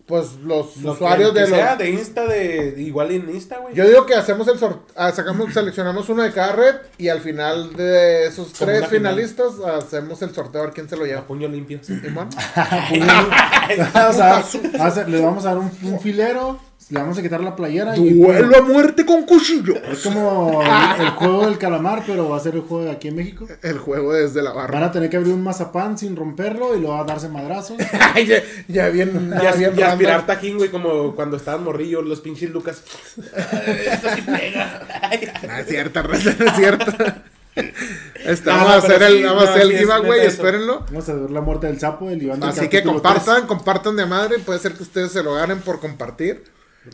[0.06, 3.58] pues los Lo que- usuarios que de sea los de Insta, de igual en Insta,
[3.58, 3.74] güey.
[3.74, 7.74] Yo digo que hacemos el sorteo, sacamos, seleccionamos uno de cada red y al final
[7.76, 8.90] de esos Como tres final.
[8.90, 11.26] finalistas hacemos el sorteo a ver quién se lo A lleva.
[11.26, 11.78] puño limpio.
[11.82, 11.92] sí.
[12.56, 12.88] A-
[13.94, 16.58] vamos a- le vamos a dar un, un filero,
[16.90, 19.74] le vamos a quitar la playera y Duelo a muerte con cuchillo.
[19.76, 23.08] es como el, el juego del calamar, pero va a ser el juego de aquí
[23.08, 23.46] en México.
[23.62, 24.86] El juego desde la Van barra.
[24.86, 27.76] a tener que abrir un mazapán sin romperlo y luego a darse madrazos.
[28.26, 32.20] Ya, ya bien, Y, ya bien y aspirar tajín, güey, como cuando estaban morrillos, los
[32.20, 32.82] pinches Lucas.
[33.16, 34.82] Esto sí pega.
[35.46, 36.86] No es cierto, raza, no es cierto.
[38.24, 39.74] Este, No, vamos no, a hacer pero el, sí, vamos a no, hacer el sí
[39.74, 40.28] es giveaway, eso.
[40.28, 40.84] espérenlo.
[40.90, 44.06] Vamos a ver la muerte del sapo del Iván del Así que compartan, compartan de
[44.06, 44.38] madre.
[44.38, 46.44] Puede ser que ustedes se lo ganen por compartir.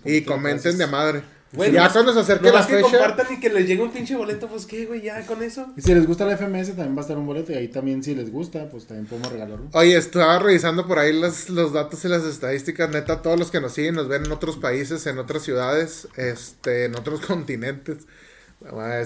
[0.05, 1.22] Y comenten de madre.
[1.55, 2.88] Güey, ya cuando se acerque la nomás que fecha.
[2.90, 5.66] compartan y que les llegue un pinche boleto, pues qué, güey, ya con eso.
[5.74, 5.78] 3.
[5.78, 8.03] Y si les gusta la FMS también va a estar un boleto y ahí también
[8.03, 9.68] si les gusta, pues también podemos regalarlo.
[9.72, 12.90] Oye, estaba revisando por ahí los, los datos y las estadísticas.
[12.90, 16.86] Neta, todos los que nos siguen nos ven en otros países, en otras ciudades, este,
[16.86, 17.99] en otros continentes.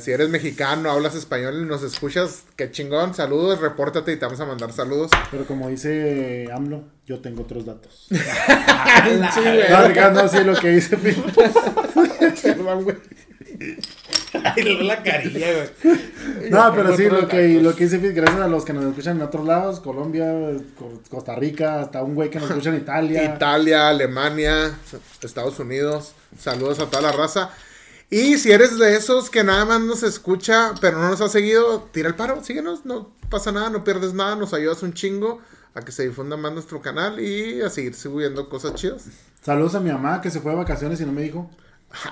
[0.00, 3.14] Si eres mexicano, hablas español y nos escuchas, qué chingón.
[3.14, 5.10] Saludos, repórtate y te vamos a mandar saludos.
[5.32, 8.06] Pero como dice AMLO, yo tengo otros datos.
[9.34, 9.68] Sí, güey.
[9.70, 10.96] No, Ricardo, no sé lo que dice.
[12.42, 12.96] Perdón, güey.
[14.44, 15.46] Ay, la carilla,
[15.82, 16.50] güey.
[16.50, 19.16] No, pero sí, lo que, lo que dice Fit, gracias a los que nos escuchan
[19.16, 20.32] en otros lados, Colombia,
[20.78, 23.24] Co- Costa Rica, hasta un güey que nos escucha en Italia.
[23.36, 24.78] Italia, Alemania,
[25.22, 26.12] Estados Unidos.
[26.38, 27.50] Saludos a toda la raza.
[28.10, 31.88] Y si eres de esos que nada más nos escucha, pero no nos ha seguido,
[31.92, 35.40] tira el paro, síguenos, no pasa nada, no pierdes nada, nos ayudas un chingo
[35.74, 39.04] a que se difunda más nuestro canal y a seguir subiendo cosas chidas.
[39.42, 41.50] Saludos a mi mamá que se fue de vacaciones y no me dijo.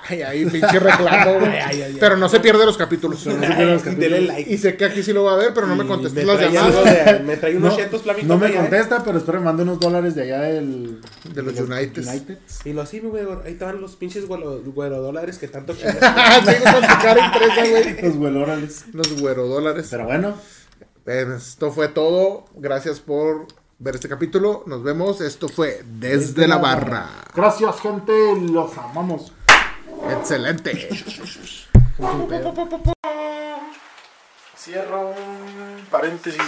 [0.09, 1.51] Ay, ahí pinche reclamo, güey.
[1.51, 3.21] Ay, ay, ay, Pero no se pierde los capítulos.
[3.23, 4.11] Pero no se pierdan los Ay, capítulos.
[4.11, 4.53] Dele like.
[4.53, 6.51] Y sé que aquí sí lo va a ver, pero no me Y me las
[6.51, 7.21] llamadas.
[7.25, 8.55] me trae unos No, flamencos no me ¿eh?
[8.55, 10.99] contesta, pero espero me mande unos dólares de allá del,
[11.33, 11.59] De los.
[11.59, 12.65] Uniteds.
[12.65, 16.81] Y lo así, güey, ahí estaban los pinches güero, güero dólares que tanto sí, con
[16.81, 18.01] cara impresa, güey.
[18.01, 18.85] Los güelórales.
[18.93, 19.87] Los güero dólares.
[19.91, 20.35] Pero bueno,
[21.05, 22.45] Esto fue todo.
[22.55, 23.47] Gracias por
[23.79, 24.63] ver este capítulo.
[24.65, 25.21] Nos vemos.
[25.21, 27.09] Esto fue Desde, la barra.
[27.35, 28.11] Gracias, gente.
[28.51, 29.31] Los amamos.
[30.09, 30.89] Excelente.
[34.55, 36.41] Cierro un paréntesis.